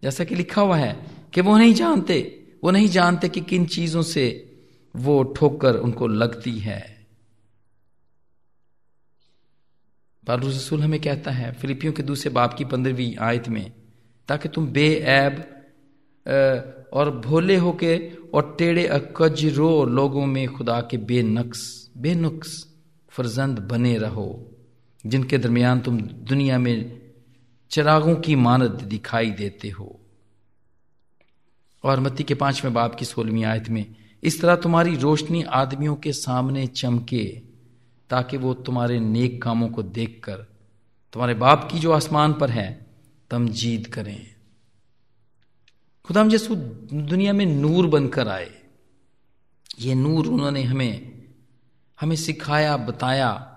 जैसा 0.04 0.24
कि 0.24 0.36
लिखा 0.36 0.62
हुआ 0.62 0.78
है 0.78 0.96
कि 1.34 1.42
वो 1.42 1.58
नहीं 1.58 1.74
जानते, 1.74 2.18
वो 2.64 2.72
नहीं 2.72 2.88
जानते 2.88 3.30
कि 3.30 3.42
किन 3.42 3.66
चीज़ों 3.66 4.02
से 4.02 4.26
वो 4.96 5.24
ठोकर 5.24 5.76
उनको 5.76 6.08
लगती 6.08 6.58
है। 6.60 6.82
रसूल 10.24 10.82
हमें 10.82 11.00
कहता 11.02 11.32
है, 11.32 11.52
फिलिपियों 11.52 11.94
के 11.94 12.04
दूसरे 12.04 12.32
बाप 12.32 12.54
की 12.54 12.66
पंद्रहवीं 12.66 13.16
आयत 13.18 13.50
में, 13.50 13.72
ताकि 14.28 14.50
तुम 14.50 14.68
बेऐब 14.68 15.44
और 16.94 17.10
भोले 17.20 17.56
होके 17.58 17.98
और 18.34 18.56
टेढ़े 18.60 18.88
अकजरो 18.88 19.84
लोगों 19.86 20.26
में 20.26 20.48
खुदा 20.48 20.80
के 20.82 20.98
बेनक्स, 20.98 21.92
बेनुक्स 21.98 22.52
फर्जंद 23.10 23.60
बने 23.60 23.98
रहो, 23.98 24.28
जिनके 25.06 25.38
दरमियान 25.38 25.80
तुम 25.80 26.02
दुनिया 26.02 26.58
में 26.60 27.03
चिरागों 27.70 28.16
की 28.16 28.36
मानद 28.36 28.72
दिखाई 28.72 29.32
देते 29.32 29.70
हो। 29.70 30.00
और 31.84 32.00
मत्ती 32.00 32.24
के 32.24 32.36
पाँचवें 32.36 32.74
बाप 32.74 32.96
की 32.96 33.06
सोलहवीं 33.06 33.44
आयत 33.44 33.70
में, 33.70 33.96
इस 34.24 34.42
तरह 34.42 34.56
तुम्हारी 34.56 34.96
रोशनी 34.96 35.44
आदमियों 35.44 35.96
के 35.96 36.14
सामने 36.14 36.68
चमके, 36.68 37.42
ताकि 38.10 38.38
वो 38.38 38.54
तुम्हारे 38.54 39.00
नेक 39.00 39.44
कामों 39.44 39.70
को 39.70 39.84
देखकर, 39.84 40.36
तुम्हारे 41.14 41.34
बाप 41.34 41.70
की 41.72 41.80
जो 41.80 41.92
आसमान 41.92 42.34
पर 42.34 42.50
है 42.50 42.86
तम 43.30 43.48
जीत 43.48 43.94
करें। 43.94 44.36
खुदाम 46.06 46.30
जैसु 46.30 46.56
दुनिया 46.56 47.34
में 47.34 47.46
नूर 47.46 47.88
बनकर 47.88 48.28
आए। 48.28 48.52
ये 49.80 49.96
नूर 49.96 50.28
उन्होंने 50.28 50.64
हमें 50.64 51.24
हमें 52.02 52.16
सिखाया, 52.16 52.78
बताया, 52.78 53.50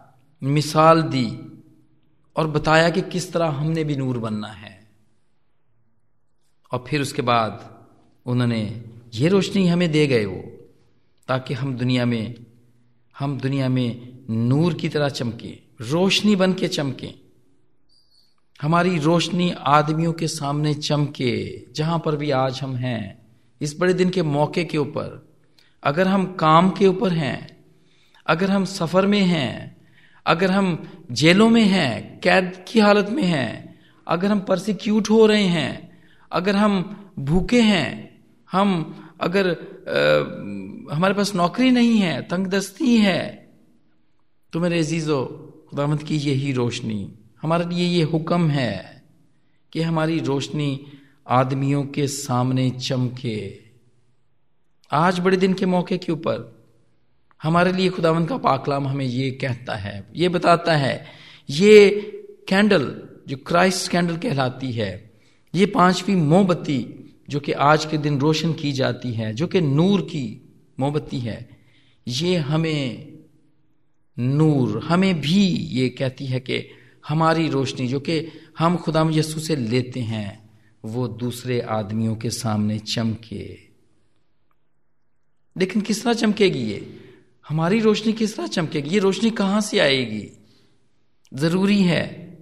मिसाल 0.42 1.02
दी 1.02 1.45
और 2.36 2.46
बताया 2.46 2.90
कि 2.90 3.02
किस 3.02 3.32
तरह 3.32 3.46
हमने 3.46 3.84
भी 3.84 3.96
नूर 3.96 4.18
बनना 4.18 4.48
है। 4.48 4.88
और 6.72 6.84
फिर 6.88 7.00
उसके 7.00 7.22
बाद 7.22 7.84
उन्होंने, 8.26 8.84
ये 9.14 9.28
रोशनी 9.28 9.68
हमें 9.68 9.92
दे 9.92 10.06
गए 10.06 10.24
वो, 10.24 10.44
ताकि 11.28 11.54
हम 11.54 11.76
दुनिया 11.76 12.06
में, 12.06 12.34
हम 13.18 13.38
दुनिया 13.38 13.68
में 13.68 14.18
नूर 14.30 14.74
की 14.74 14.88
तरह 14.88 15.08
चमके, 15.08 15.58
रोशनी 15.80 16.36
बन 16.36 16.52
के 16.52 16.68
चमके। 16.68 17.12
हमारी 18.62 18.98
रोशनी 18.98 19.50
आदमियों 19.50 20.12
के 20.12 20.28
सामने 20.28 20.74
चमके, 20.74 21.64
जहाँ 21.72 21.98
पर 21.98 22.16
भी 22.16 22.30
आज 22.30 22.60
हम 22.60 22.76
हैं। 22.76 23.26
इस 23.60 23.80
बड़े 23.80 23.94
दिन 23.94 24.10
के 24.10 24.22
मौके 24.22 24.64
के 24.64 24.78
ऊपर, 24.78 25.34
अगर 25.82 26.08
हम 26.08 26.34
काम 26.34 26.70
के 26.70 26.86
ऊपर 26.86 27.12
हैं, 27.12 27.64
अगर 28.26 28.50
हम 28.50 28.64
सफ़र 28.64 29.06
में 29.06 29.20
हैं 29.20 29.75
अगर 30.26 30.50
हम 30.50 30.88
जेलों 31.12 31.50
में 31.50 31.62
हैं 31.62 32.20
कैद 32.20 32.64
की 32.68 32.80
हालत 32.80 33.10
में 33.10 33.22
हैं 33.22 33.78
अगर 34.08 34.28
हम 34.28 34.40
परसिक्यूट 34.40 35.10
हो 35.10 35.26
रहे 35.26 35.44
हैं 35.44 35.98
अगर 36.32 36.56
हम 36.56 36.96
भूखे 37.18 37.60
हैं 37.60 38.20
हम 38.52 38.94
अगर 39.20 39.48
आ, 39.48 40.96
हमारे 40.96 41.14
पास 41.14 41.34
नौकरी 41.34 41.70
नहीं 41.70 41.98
है 41.98 42.22
तंगदस्ती 42.22 42.96
है 42.96 43.48
तो 44.52 44.60
मेरे 44.60 44.78
अजीजो 44.78 45.42
खुदामद 45.70 46.02
की 46.02 46.16
यही 46.16 46.52
रोशनी। 46.52 47.14
हमारे 47.42 47.64
लिए 47.64 47.86
ये 47.86 48.02
हुक्म 48.02 48.48
है 48.48 49.02
कि 49.72 49.82
हमारी 49.82 50.18
रोशनी 50.18 50.86
आदमियों 51.28 51.84
के 51.86 52.06
सामने 52.06 52.70
चमके। 52.70 53.58
आज 54.92 55.20
बड़े 55.20 55.36
दिन 55.36 55.54
के 55.54 55.66
मौके 55.66 55.98
के 55.98 56.12
ऊपर 56.12 56.55
हमारे 57.42 57.72
लिए 57.72 57.88
खुदावन 57.88 58.26
का 58.26 58.36
पाकलाम 58.36 58.86
हमें 58.86 59.04
ये 59.04 59.30
कहता 59.30 59.74
है, 59.74 60.08
ये 60.16 60.28
बताता 60.28 60.76
है, 60.76 61.06
ये 61.50 61.90
कैंडल 62.48 63.02
जो 63.28 63.36
क्राइस्ट 63.36 63.90
कैंडल 63.90 64.16
कहलाती 64.16 64.72
है, 64.72 65.10
ये 65.54 65.66
पांचवी 65.66 66.14
मोमबत्ती 66.14 66.86
जो 67.28 67.40
कि 67.40 67.52
आज 67.52 67.84
के 67.84 67.98
दिन 67.98 68.20
रोशन 68.20 68.52
की 68.52 68.72
जाती 68.72 69.12
है, 69.12 69.32
जो 69.32 69.46
कि 69.46 69.60
नूर 69.60 70.00
की 70.00 70.54
मोमबत्ती 70.80 71.18
है, 71.18 71.48
ये 72.08 72.36
हमें 72.36 73.12
नूर, 74.18 74.82
हमें 74.84 75.20
भी 75.20 75.46
ये 75.48 75.88
कहती 75.88 76.26
है 76.26 76.40
कि 76.40 76.70
हमारी 77.08 77.48
रोशनी 77.48 77.86
जो 77.86 78.00
कि 78.00 78.28
हम 78.58 78.76
खुदाम 78.76 79.10
यसु 79.10 79.40
से 79.40 79.56
लेते 79.56 80.00
हैं, 80.00 80.50
वो 80.84 81.08
दूसरे 81.08 81.60
आदमियों 81.60 82.16
के 82.16 82.30
सामने 82.30 82.78
चमके। 82.78 83.58
लेकिन 85.58 85.82
किस 85.82 86.04
तरह 86.04 86.12
चमकेगी 86.12 86.58
ये? 86.58 87.05
हमारी 87.48 87.80
रोशनी 87.80 88.12
किस 88.12 88.36
तरह 88.36 88.46
चमकेगी? 88.46 88.90
ये 88.90 88.98
रोशनी 88.98 89.30
कहाँ 89.30 89.60
से 89.60 89.78
आएगी? 89.78 90.30
ज़रूरी 91.34 91.82
है। 91.82 92.38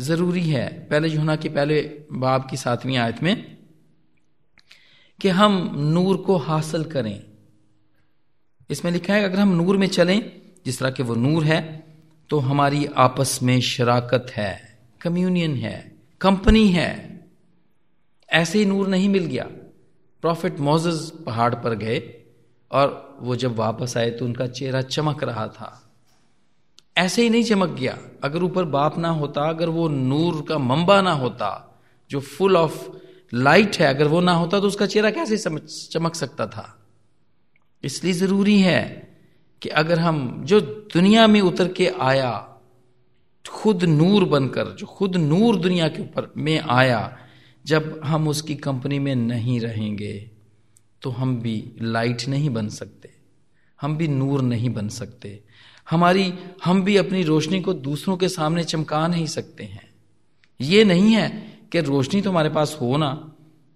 ज़रूरी 0.00 0.42
है। 0.42 0.68
पहले 0.90 1.08
यूना 1.08 1.36
के 1.36 1.48
पहले 1.48 1.80
बाब 2.12 2.46
की 2.50 2.56
सातवीं 2.56 2.96
आयत 2.96 3.22
में 3.22 3.56
कि 5.20 5.28
हम 5.28 5.70
नूर 5.76 6.16
को 6.16 6.36
हासिल 6.36 6.84
करें। 6.84 7.22
इसमें 8.70 8.92
लिखा 8.92 9.14
है, 9.14 9.24
अगर 9.24 9.38
हम 9.38 9.48
नूर 9.48 9.76
में 9.76 9.86
चलें, 9.86 10.32
जिस 10.66 10.78
तरह 10.78 10.90
के 10.90 11.02
वो 11.02 11.14
नूर 11.14 11.44
है 11.44 11.86
तो 12.30 12.38
हमारी 12.38 12.86
आपस 12.86 13.38
में 13.42 13.60
शराकत 13.60 14.26
है, 14.30 14.78
कम्युनियन 15.00 15.54
है, 15.54 15.92
कंपनी 16.20 16.68
है। 16.68 17.20
ऐसे 18.32 18.58
ही 18.58 18.64
नूर 18.64 18.88
नहीं 18.88 19.08
मिल 19.08 19.24
गया। 19.24 19.44
प्रॉफिट 20.22 20.58
मोजेस 20.60 21.12
पहाड़ 21.26 21.54
पर 21.54 21.74
गए 21.74 21.98
और 22.70 23.18
वो 23.20 23.36
जब 23.36 23.56
वापस 23.56 23.96
आए 23.96 24.10
तो 24.10 24.24
उनका 24.24 24.46
चेहरा 24.46 24.82
चमक 24.82 25.24
रहा 25.24 25.46
था। 25.46 25.84
ऐसे 26.96 27.22
ही 27.22 27.30
नहीं 27.30 27.44
चमक 27.44 27.68
गया। 27.68 27.98
अगर 28.24 28.42
ऊपर 28.42 28.64
बाप 28.64 28.98
ना 28.98 29.08
होता, 29.08 29.42
अगर 29.42 29.68
वो 29.68 29.88
नूर 29.88 30.44
का 30.48 30.58
मंबा 30.58 31.02
ना 31.02 31.12
होता, 31.12 31.80
जो 32.10 32.20
फुल 32.20 32.56
ऑफ़ 32.56 32.88
लाइट 33.34 33.76
है, 33.76 33.86
अगर 33.86 34.06
वो 34.06 34.20
ना 34.20 34.32
होता 34.32 34.60
तो 34.60 34.66
उसका 34.66 34.86
चेहरा 34.86 35.10
कैसे 35.10 35.36
चमक 35.92 36.14
सकता 36.14 36.46
था? 36.46 36.86
इसलिए 37.84 38.12
ज़रूरी 38.12 38.60
है 38.60 39.08
कि 39.62 39.68
अगर 39.68 39.98
हम, 39.98 40.44
जो 40.44 40.60
दुनिया 40.60 41.26
में 41.26 41.40
उतर 41.40 41.68
के 41.68 41.88
आया, 42.00 42.54
खुद 43.50 43.84
नूर 43.84 44.24
बनकर, 44.24 44.64
जो 44.66 44.86
खुद 44.86 45.16
नूर 45.16 45.56
दुनिया 45.56 45.88
के 45.88 46.02
ऊपर 46.02 46.32
में 46.36 46.60
आया, 46.60 47.18
जब 47.66 48.00
हम 48.04 48.28
उसकी 48.28 48.54
कंपनी 48.54 48.98
में 48.98 49.16
नहीं 49.16 49.60
रहेंगे। 49.60 50.30
तो 51.02 51.10
हम 51.10 51.36
भी 51.40 51.72
लाइट 51.82 52.26
नहीं 52.28 52.50
बन 52.50 52.68
सकते, 52.68 53.10
हम 53.80 53.96
भी 53.96 54.08
नूर 54.08 54.42
नहीं 54.42 54.70
बन 54.70 54.88
सकते। 54.90 55.38
हमारी, 55.86 56.32
हम 56.64 56.82
भी 56.82 56.96
अपनी 56.96 57.22
रोशनी 57.22 57.60
को 57.60 57.72
दूसरों 57.74 58.16
के 58.16 58.28
सामने 58.28 58.64
चमका 58.64 59.06
नहीं 59.08 59.26
सकते 59.26 59.64
हैं। 59.64 59.86
ये 60.60 60.84
नहीं 60.84 61.12
है 61.12 61.28
कि 61.72 61.80
रोशनी 61.80 62.20
तो 62.22 62.30
हमारे 62.30 62.50
पास 62.50 62.76
हो 62.80 62.96
ना, 62.96 63.10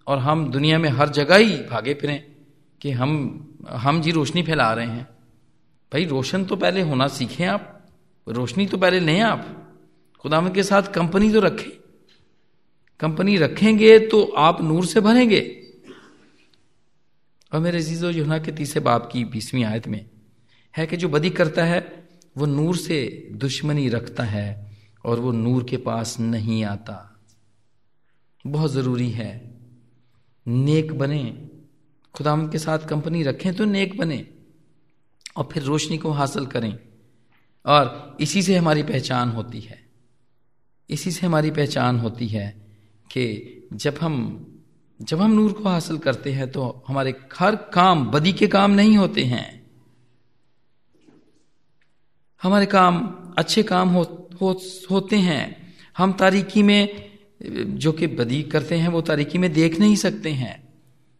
और 0.07 0.17
हम 0.17 0.49
दुनिया 0.51 0.77
में 0.79 0.89
हर 0.89 1.09
जगह 1.09 1.35
ही 1.35 1.55
भागे 1.71 1.93
फिरें 1.93 2.21
कि 2.81 2.91
हम 2.91 3.49
हम 3.69 4.01
जी 4.01 4.11
रोशनी 4.11 4.43
फैला 4.43 4.71
रहे 4.73 4.87
हैं। 4.87 5.07
भाई, 5.91 6.05
रोशन 6.05 6.45
तो 6.45 6.55
पहले 6.55 6.81
होना 6.81 7.07
सीखें 7.07 7.45
आप, 7.45 7.87
रोशनी 8.27 8.65
तो 8.67 8.77
पहले 8.77 8.99
लें 8.99 9.19
आप। 9.21 9.45
खुदाम 10.23 10.49
के 10.49 10.63
साथ 10.63 10.91
कंपनी 10.93 11.31
तो 11.31 11.39
रखें। 11.39 11.69
कंपनी 12.99 13.37
रखेंगे 13.37 13.97
तो 13.99 14.23
आप 14.37 14.61
नूर 14.61 14.85
से 14.85 15.01
भरेंगे। 15.01 15.39
और 17.53 17.59
मेरे 17.59 17.81
जीजो 17.81 18.09
युना 18.09 18.39
के 18.39 18.51
तीसरे 18.51 18.81
बाप 18.81 19.09
की 19.13 19.25
बीसवीं 19.25 19.63
आयत 19.63 19.87
में 19.87 20.09
है 20.77 20.87
कि 20.87 20.97
जो 20.97 21.09
बदी 21.09 21.29
करता 21.29 21.63
है, 21.63 22.09
वो 22.37 22.45
नूर 22.45 22.77
से 22.77 23.29
दुश्मनी 23.31 23.89
रखता 23.89 24.23
है 24.23 24.77
और 25.05 25.19
वो 25.19 25.31
नूर 25.31 25.63
के 25.63 25.77
पास 25.77 26.19
नहीं 26.19 26.63
आता। 26.63 27.19
बहुत 28.47 28.71
ज़रूरी 28.71 29.09
है। 29.09 29.59
नेक 30.47 30.93
बने। 30.93 31.49
खुदाम 32.13 32.49
के 32.49 32.57
साथ 32.57 32.79
कंपनी 32.79 33.23
रखें 33.23 33.53
तो 33.53 33.65
नेक 33.65 33.97
बने 33.97 34.27
और 35.37 35.49
फिर 35.51 35.63
रोशनी 35.63 35.97
को 35.97 36.11
हासिल 36.11 36.45
करें। 36.45 36.79
और 37.65 38.17
इसी 38.19 38.43
से 38.43 38.57
हमारी 38.57 38.83
पहचान 38.83 39.29
होती 39.29 39.59
है। 39.59 39.89
इसी 40.89 41.11
से 41.11 41.27
हमारी 41.27 41.51
पहचान 41.51 41.99
होती 41.99 42.27
है 42.27 42.49
कि 43.11 43.53
जब 43.73 43.97
हम 44.01 44.47
जब 45.03 45.21
हम 45.21 45.31
नूर 45.31 45.53
को 45.53 45.69
हासिल 45.69 45.97
करते 45.97 46.31
हैं 46.33 46.51
तो 46.51 46.83
हमारे 46.87 47.15
हर 47.39 47.55
काम 47.55 48.05
बदी 48.05 48.33
के 48.33 48.47
काम 48.47 48.71
नहीं 48.71 48.97
होते 48.97 49.23
हैं। 49.23 49.71
हमारे 52.43 52.65
काम 52.65 52.97
अच्छे 53.37 53.63
काम 53.63 53.89
हो, 53.89 54.29
हो 54.41 54.61
होते 54.91 55.15
हैं। 55.15 55.73
हम 55.97 56.13
तारीकी 56.13 56.63
में 56.63 57.11
जो 57.77 57.91
कि 57.91 58.07
बदी 58.07 58.43
करते 58.43 58.75
हैं 58.75 58.87
वो 58.87 59.01
तारीकी 59.01 59.37
में 59.37 59.53
देख 59.53 59.79
नहीं 59.79 59.95
सकते 59.95 60.29
हैं। 60.29 60.73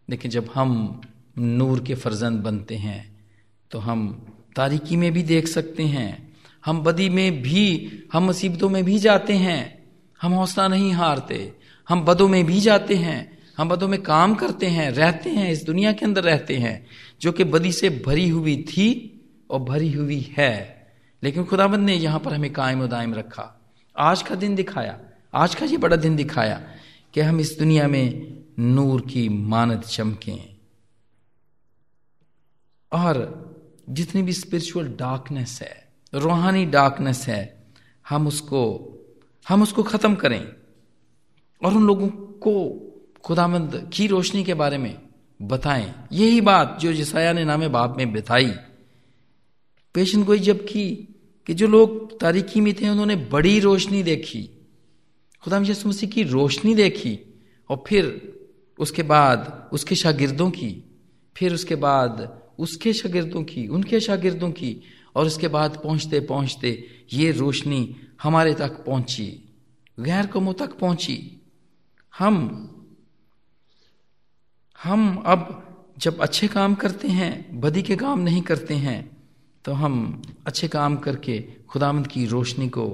लेकिन 0.09 0.31
जब 0.31 0.49
हम 0.55 1.01
नूर 1.37 1.79
के 1.79 1.95
फर्जंद 1.95 2.39
बनते 2.39 2.75
हैं 2.75 3.27
तो 3.71 3.79
हम 3.79 4.27
तारीकी 4.55 4.97
में 4.97 5.11
भी 5.13 5.23
देख 5.23 5.47
सकते 5.47 5.83
हैं। 5.83 6.33
हम 6.65 6.81
बदी 6.81 7.09
में 7.09 7.41
भी 7.41 7.91
हम 8.13 8.23
मुसीबतों 8.23 8.69
में 8.69 8.83
भी 8.83 8.99
जाते 8.99 9.33
हैं। 9.33 9.83
हम 10.21 10.31
हौसला 10.31 10.67
नहीं 10.67 10.91
हारते। 10.91 11.53
हम 11.89 12.05
बदों 12.05 12.27
में 12.27 12.45
भी 12.45 12.59
जाते 12.59 12.95
हैं। 12.95 13.32
हम 13.57 13.69
बदों 13.69 13.87
में 13.87 14.01
काम 14.01 14.35
करते 14.35 14.65
हैं, 14.67 14.91
रहते 14.91 15.29
हैं, 15.29 15.51
इस 15.51 15.63
दुनिया 15.63 15.93
के 15.93 16.05
अंदर 16.05 16.23
रहते 16.23 16.57
हैं, 16.57 16.87
जो 17.21 17.31
कि 17.31 17.43
बदी 17.43 17.71
से 17.71 17.89
भरी 17.89 18.29
हुई 18.29 18.63
थी 18.63 19.19
और 19.49 19.59
भरी 19.59 19.91
हुई 19.91 20.33
है। 20.37 20.87
लेकिन 21.23 21.43
खुदाबंद 21.43 21.79
ने 21.79 21.95
यहाँ 21.95 22.19
पर 22.19 22.33
हमें 22.33 22.53
कायम 22.53 22.87
दायम 22.87 23.13
रखा। 23.13 23.61
आज 23.97 24.21
का 24.21 24.35
दिन 24.35 24.55
दिखाया, 24.55 24.99
आज 25.33 25.55
का 25.55 25.65
ये 25.65 25.77
बड़ा 25.77 25.95
दिन 25.95 26.15
दिखाया 26.15 26.67
कि 27.13 27.21
हम 27.21 27.39
इस 27.39 27.59
दुनिया 27.59 27.87
में 27.87 28.37
नूर 28.59 29.01
की 29.01 29.29
मानद 29.29 29.81
चमके। 29.81 30.33
और 32.93 33.43
जितनी 33.89 34.21
भी 34.21 34.33
स्पिरिचुअल 34.33 34.87
डार्कनेस 34.87 35.59
है, 35.61 35.87
रूहानी 36.13 36.65
डार्कनेस 36.65 37.27
है, 37.27 37.63
हम 38.09 38.27
उसको 38.27 38.89
हम 39.47 39.63
उसको 39.63 39.83
खत्म 39.83 40.15
करें। 40.15 40.53
और 41.65 41.73
उन 41.73 41.83
लोगों 41.83 42.07
को 42.09 42.89
खुदामंद 43.23 43.89
की 43.93 44.07
रोशनी 44.07 44.43
के 44.43 44.53
बारे 44.53 44.77
में 44.77 45.01
बताएँ। 45.41 45.93
यही 46.11 46.41
बात 46.41 46.77
जो 46.81 46.93
जिसाया 46.93 47.33
ने 47.33 47.45
नामे 47.45 47.67
बाप 47.67 47.97
में 47.97 48.13
बिताई। 48.13 48.53
पेशन 49.93 50.23
गोई 50.23 50.39
जब 50.39 50.63
की, 50.63 51.15
कि 51.47 51.53
जो 51.53 51.67
लोग 51.67 52.19
तारीखी 52.19 52.61
में 52.61 52.73
थे, 52.73 52.89
उन्होंने 52.89 53.15
बड़ी 53.15 53.59
रोशनी 53.59 54.03
देखी। 54.03 54.49
खुदा 55.43 55.57
यसु 55.57 55.89
मसीह 55.89 56.09
की 56.09 56.23
रोशनी 56.23 56.75
देखी, 56.75 57.43
और 57.69 57.83
फिर 57.87 58.33
उसके 58.79 59.03
बाद 59.03 59.69
उसके 59.73 59.95
शागिर्दों 59.95 60.51
की, 60.51 60.83
फिर 61.37 61.53
उसके 61.53 61.75
बाद 61.75 62.41
उसके 62.59 62.93
शागिर्दों 62.93 63.43
की, 63.43 63.67
उनके 63.67 63.99
शागिर्दों 63.99 64.51
की, 64.51 64.81
और 65.15 65.25
उसके 65.25 65.47
बाद 65.47 65.81
पहुँचते 65.83 66.19
पहुँचते 66.19 66.87
ये 67.13 67.31
रोशनी 67.31 67.95
हमारे 68.23 68.53
तक 68.53 68.85
पहुँची, 68.85 69.49
गैर 69.99 70.25
कमों 70.25 70.53
तक 70.53 70.73
पहुँची। 70.73 71.41
हम 72.17 72.69
हम 74.83 75.23
अब 75.25 75.41
जब 75.97 76.21
अच्छे 76.21 76.47
काम 76.47 76.75
करते 76.75 77.07
हैं, 77.07 77.59
बदी 77.59 77.81
के 77.81 77.95
काम 77.95 78.19
नहीं 78.19 78.41
करते 78.41 78.73
हैं 78.75 78.99
तो 79.65 79.73
हम 79.73 80.21
अच्छे 80.47 80.67
काम 80.67 80.95
करके 80.97 81.39
खुदामंद 81.69 82.07
की 82.07 82.25
रोशनी 82.25 82.67
को 82.69 82.85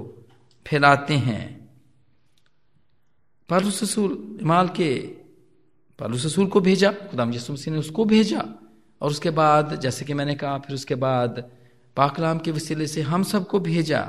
फैलाते 0.66 1.14
हैं। 1.18 1.44
पालू 3.48 3.70
ससुर 3.70 4.38
इमाल 4.42 4.68
के 4.70 4.94
पालू 5.98 6.18
ससुर 6.18 6.46
को 6.46 6.60
भेजा 6.60 6.92
खुदाम 6.92 7.32
यसु 7.34 7.52
मसीह 7.52 7.72
ने 7.74 7.78
उसको 7.78 8.04
भेजा, 8.04 8.44
और 9.00 9.10
उसके 9.10 9.30
बाद, 9.30 9.74
जैसे 9.80 10.04
कि 10.04 10.14
मैंने 10.14 10.34
कहा, 10.34 10.58
फिर 10.58 10.74
उसके 10.74 10.94
बाद 10.94 11.50
पाकलाम 11.96 12.38
के 12.38 12.50
वसीले 12.50 12.86
से 12.86 13.02
हम 13.02 13.22
सबको 13.22 13.60
भेजा। 13.60 14.00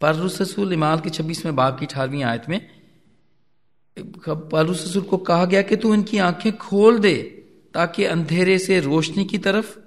पालू 0.00 0.28
ससुर 0.28 0.72
इमाल 0.72 1.00
के 1.00 1.10
छब्बीसवें 1.10 1.54
बाग 1.56 1.78
की 1.78 1.86
अठारहवीं 1.86 2.22
आयत 2.22 2.48
में 2.48 2.60
पालू 3.98 4.74
ससुर 4.74 5.02
को 5.02 5.16
कहा 5.16 5.44
गया 5.44 5.62
कि 5.62 5.76
तू 5.76 5.94
इनकी 5.94 6.18
आँखें 6.18 6.56
खोल 6.56 6.98
दे 6.98 7.44
ताकि 7.74 8.04
अंधेरे 8.04 8.58
से 8.58 8.80
रोशनी 8.80 9.24
की 9.24 9.38
तरफ़ 9.38 9.78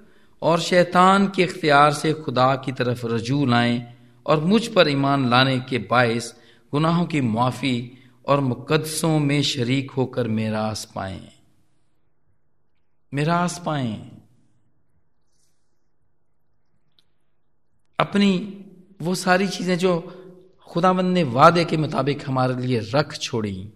और 0.42 0.60
शैतान 0.60 1.28
के 1.28 1.42
इख्तियार 1.42 1.92
से 1.92 2.12
खुदा 2.12 2.56
की 2.56 2.72
तरफ़ 2.72 3.06
रजू 3.06 3.46
लाएँ 3.46 3.94
और 4.26 4.44
मुझ 4.44 4.66
पर 4.66 4.88
ईमान 4.88 5.30
लाने 5.30 5.60
के 5.60 5.78
बायस 5.78 6.34
गुनाहों 6.72 7.06
की 7.06 7.20
मुआफी 7.20 7.92
और 8.26 8.40
मुकदसों 8.40 9.18
में 9.18 9.42
शरीक 9.42 9.90
होकर 9.90 10.28
मेरास 10.28 10.92
पाए। 10.94 11.32
मेरास 13.14 13.62
पाए। 13.66 14.10
अपनी 17.98 18.64
वो 19.02 19.14
सारी 19.14 19.48
चीज़ें 19.48 19.78
जो 19.78 19.94
खुदावंद 20.62 21.14
ने 21.14 21.22
वादे 21.22 21.64
के 21.64 21.76
मुताबिक 21.76 22.28
हमारे 22.28 22.54
लिए 22.54 22.80
रख 22.94 23.16
छोड़ी। 23.18 23.68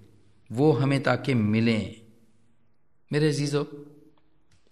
वो 0.52 0.72
हमें 0.72 1.02
ताकि 1.02 1.34
मिलें। 1.34 1.96
मेरे 3.12 3.28
अजीजों, 3.28 3.64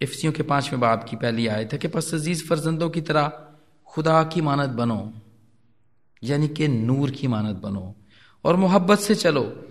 इफ्सियों 0.01 0.33
के 0.33 0.43
पाँचवें 0.43 0.79
बाप 0.79 1.03
की 1.03 1.15
पहली 1.15 1.47
आयत 1.47 1.73
है 1.73 1.79
कि 1.79 1.87
पस 1.87 2.13
अज़ीज़ 2.13 2.47
फर्जंदों 2.47 2.89
की 2.89 3.01
तरह 3.01 3.31
खुदा 3.85 4.23
की 4.23 4.41
मानत 4.41 4.69
बनो, 4.69 5.13
यानी 6.23 6.47
कि 6.47 6.67
नूर 6.67 7.11
की 7.11 7.27
मानत 7.27 7.55
बनो। 7.55 7.95
और 8.45 8.55
मोहब्बत 8.55 8.99
से 8.99 9.15
चलो, 9.15 9.67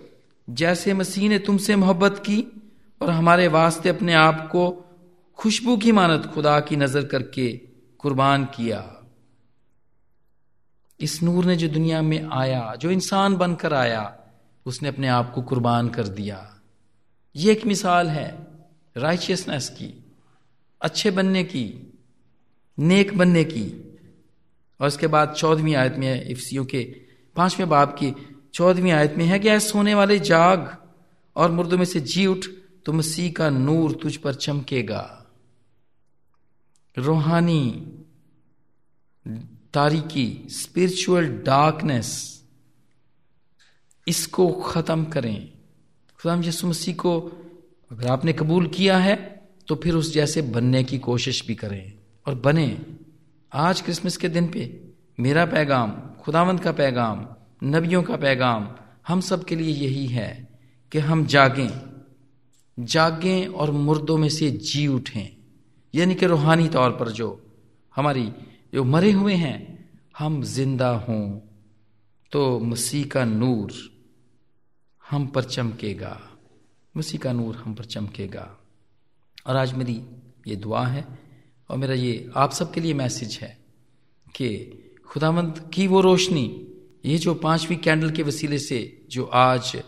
जैसे 0.49 0.93
मसीह 0.93 1.29
ने 1.29 1.39
तुमसे 1.39 1.75
मोहब्बत 1.75 2.17
की 2.19 2.61
और 3.01 3.09
हमारे 3.09 3.47
वास्ते 3.47 3.89
अपने 3.89 4.13
आप 4.13 4.49
को 4.51 4.85
खुशबू 5.37 5.77
की 5.77 5.91
मानत 5.91 6.25
खुदा 6.25 6.59
की 6.59 6.75
नज़र 6.75 7.05
करके 7.05 7.51
कुर्बान 7.99 8.45
किया। 8.45 9.07
इस 10.99 11.23
नूर 11.23 11.45
ने 11.45 11.55
जो 11.55 11.67
दुनिया 11.67 12.01
में 12.01 12.29
आया, 12.31 12.75
जो 12.75 12.91
इंसान 12.91 13.35
बनकर 13.35 13.73
आया 13.73 14.17
उसने 14.65 14.89
अपने 14.89 15.07
आप 15.07 15.31
को 15.33 15.41
कुर्बान 15.41 15.89
कर 15.89 16.07
दिया। 16.07 16.61
ये 17.35 17.51
एक 17.51 17.65
मिसाल 17.65 18.07
है 18.07 18.47
राइचियसनेस 18.97 19.69
की, 19.69 20.03
अच्छे 20.81 21.11
बनने 21.11 21.43
की, 21.43 21.93
नेक 22.79 23.17
बनने 23.17 23.43
की। 23.43 23.97
और 24.79 24.87
उसके 24.87 25.07
बाद 25.07 25.33
चौदहवीं 25.33 25.75
आयत 25.75 25.95
में 25.95 26.07
है, 26.07 26.31
इफ्सियों 26.31 26.65
के 26.65 26.83
पाँचवें 27.35 27.69
बाप 27.69 27.95
की 27.99 28.13
चौदहवीं 28.53 28.91
आयत 28.91 29.13
में 29.17 29.25
है 29.25 29.39
कि 29.39 29.49
ऐसे 29.49 29.69
सोने 29.69 29.95
वाले 29.95 30.19
जाग 30.19 30.77
और 31.35 31.51
मुर्दों 31.51 31.77
में 31.77 31.85
से 31.85 31.99
जी 31.99 32.25
उठ 32.25 32.45
तो 32.85 32.93
मसीह 32.93 33.31
का 33.31 33.49
नूर 33.49 33.99
तुझ 34.03 34.15
पर 34.15 34.33
चमकेगा। 34.33 35.25
रूहानी, 36.97 37.69
तारीकी 39.73 40.47
स्पिरिचुअल 40.49 41.27
डार्कनेस 41.27 42.40
इसको 44.07 44.47
खत्म 44.51 45.03
करें। 45.05 45.51
खुदा 46.19 46.35
यसु 46.45 46.67
मसीह 46.67 46.95
को 46.95 47.19
अगर 47.91 48.07
आपने 48.07 48.33
कबूल 48.33 48.67
किया 48.67 48.97
है 48.97 49.15
तो 49.67 49.75
फिर 49.75 49.95
उस 49.95 50.13
जैसे 50.13 50.41
बनने 50.41 50.83
की 50.83 50.97
कोशिश 50.99 51.45
भी 51.47 51.55
करें 51.55 51.93
और 52.25 52.35
बने। 52.35 52.77
आज 53.51 53.81
क्रिसमस 53.81 54.17
के 54.17 54.29
दिन 54.29 54.47
पे 54.47 54.63
मेरा 55.19 55.45
पैगाम, 55.45 55.91
खुदावंत 56.21 56.59
का 56.59 56.71
पैगाम, 56.71 57.25
नबियों 57.63 58.03
का 58.03 58.17
पैगाम, 58.17 58.67
हम 59.07 59.21
सब 59.21 59.43
के 59.43 59.55
लिए 59.55 59.73
यही 59.77 60.05
है 60.07 60.59
कि 60.91 60.99
हम 60.99 61.25
जागें। 61.25 61.69
जागें 62.77 63.47
और 63.47 63.71
मुर्दों 63.71 64.17
में 64.17 64.29
से 64.29 64.49
जी 64.51 64.87
उठें। 64.87 65.29
यानी 65.93 66.15
कि 66.15 66.25
रूहानी 66.25 66.67
तौर 66.67 66.91
पर 66.91 67.09
जो 67.09 67.29
हमारी, 67.95 68.31
जो 68.73 68.83
मरे 68.83 69.11
हुए 69.11 69.33
हैं, 69.33 69.89
हम 70.19 70.41
ज़िंदा 70.43 70.89
हों। 70.99 71.29
तो 72.31 72.59
मसीह 72.59 73.05
का 73.05 73.25
नूर 73.25 73.71
हम 75.11 75.25
पर 75.27 75.43
चमकेगा। 75.43 76.19
मसीह 76.97 77.19
का 77.19 77.31
नूर 77.33 77.55
हम 77.55 77.73
पर 77.73 77.85
चमकेगा। 77.85 78.57
और 79.47 79.55
आज 79.55 79.73
मेरी 79.73 80.01
ये 80.47 80.55
दुआ 80.55 80.85
है 80.87 81.05
और 81.69 81.77
मेरा 81.77 81.93
ये 81.93 82.29
आप 82.35 82.51
सबके 82.51 82.81
लिए 82.81 82.93
मैसेज 82.93 83.37
है 83.41 83.57
कि 84.35 84.47
खुदावंत 85.07 85.71
की 85.73 85.87
वो 85.87 86.01
रोशनी, 86.01 86.67
ये 87.05 87.17
जो 87.17 87.33
पांचवी 87.33 87.75
कैंडल 87.75 88.11
के 88.11 88.23
वसीले 88.23 88.59
से 88.59 88.79
जो 89.11 89.23
आज 89.25 89.81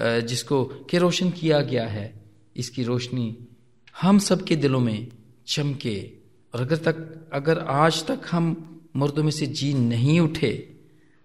जिसको 0.00 0.64
के 0.90 0.98
रोशन 0.98 1.30
किया 1.30 1.60
गया 1.60 1.86
है, 1.86 2.24
इसकी 2.56 2.82
रोशनी 2.82 3.36
हम 4.00 4.18
सबके 4.18 4.56
दिलों 4.56 4.80
में 4.80 5.08
चमके। 5.46 6.12
और 6.54 6.60
अगर 6.60 6.76
तक, 6.76 7.28
अगर 7.32 7.58
आज 7.58 8.06
तक 8.06 8.20
हम 8.30 8.80
मुर्दों 8.96 9.22
में 9.24 9.30
से 9.30 9.46
जी 9.46 9.74
नहीं 9.74 10.20
उठे, 10.20 10.76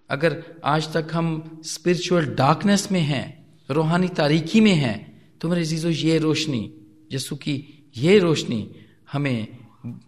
अगर 0.09 0.43
आज 0.65 0.91
तक 0.93 1.07
हम 1.13 1.61
स्पिरिचुअल 1.65 2.25
डार्कनेस 2.25 2.91
में 2.91 3.01
हैं 3.01 3.42
रूहानी 3.69 4.07
तारीकी 4.09 4.61
में 4.61 4.73
हैं। 4.75 4.97
तो 5.41 5.49
मेरे 5.49 5.63
जीजो 5.65 5.89
ये 5.89 6.17
रोशनी 6.19 6.63
यसु 7.11 7.35
की 7.35 7.55
ये 7.95 8.17
रोशनी 8.19 8.61
हमें 9.11 9.47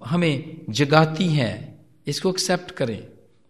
हमें 0.05 0.65
जगाती 0.71 1.27
है। 1.29 1.51
इसको 2.07 2.29
एक्सेप्ट 2.29 2.71
करें, 2.71 2.99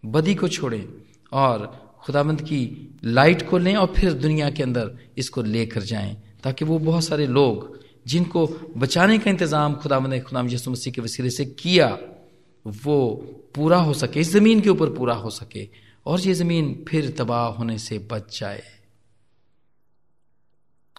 बदी 0.04 0.34
को 0.34 0.48
छोड़ें 0.48 0.84
और 1.32 1.66
खुदाबंद 2.04 2.40
की 2.42 2.60
लाइट 3.04 3.48
को 3.48 3.58
लें 3.58 3.74
और 3.76 3.92
फिर 3.96 4.12
दुनिया 4.14 4.50
के 4.50 4.62
अंदर 4.62 4.90
इसको 5.18 5.42
लेकर 5.44 5.82
जाएँ, 5.84 6.16
ताकि 6.42 6.64
वो 6.64 6.78
बहुत 6.80 7.04
सारे 7.04 7.26
लोग 7.28 7.74
जिनको 8.06 8.46
बचाने 8.76 9.18
का 9.18 9.30
इंतज़ाम 9.30 9.74
खुदाबंद 9.76 10.12
ने 10.12 10.20
खुदाम 10.20 10.48
यसु 10.50 10.70
मसीह 10.70 10.92
के 10.92 11.00
वसीले 11.00 11.30
से 11.30 11.44
किया, 11.54 11.88
वो 12.64 12.98
पूरा 13.54 13.78
हो 13.78 13.92
सके, 13.94 14.20
इस 14.20 14.30
ज़मीन 14.32 14.60
के 14.60 14.70
ऊपर 14.70 14.90
पूरा 14.92 15.14
हो 15.14 15.30
सके 15.32 15.68
और 16.06 16.20
ये 16.20 16.34
ज़मीन 16.34 16.84
फिर 16.88 17.14
तबाह 17.18 17.46
होने 17.56 17.78
से 17.78 17.98
बच 18.10 18.38
जाए। 18.40 18.62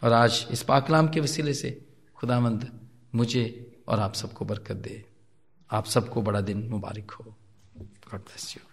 और 0.04 0.14
आज 0.14 0.48
इस 0.52 0.64
पाकलाम 0.64 1.08
के 1.08 1.20
वसीले 1.20 1.54
से 1.54 1.86
खुदामंद 2.16 2.80
मुझे 3.16 3.76
और 3.88 4.00
आप 4.00 4.14
सबको 4.14 4.46
बरकत 4.46 4.76
दे। 4.76 5.06
आप 5.72 5.86
सबको 5.86 6.22
बड़ा 6.22 6.42
दिन 6.42 6.68
मुबारक 6.70 7.12
हो। 7.12 7.36
God 7.78 8.20
bless 8.20 8.58
you. 8.58 8.67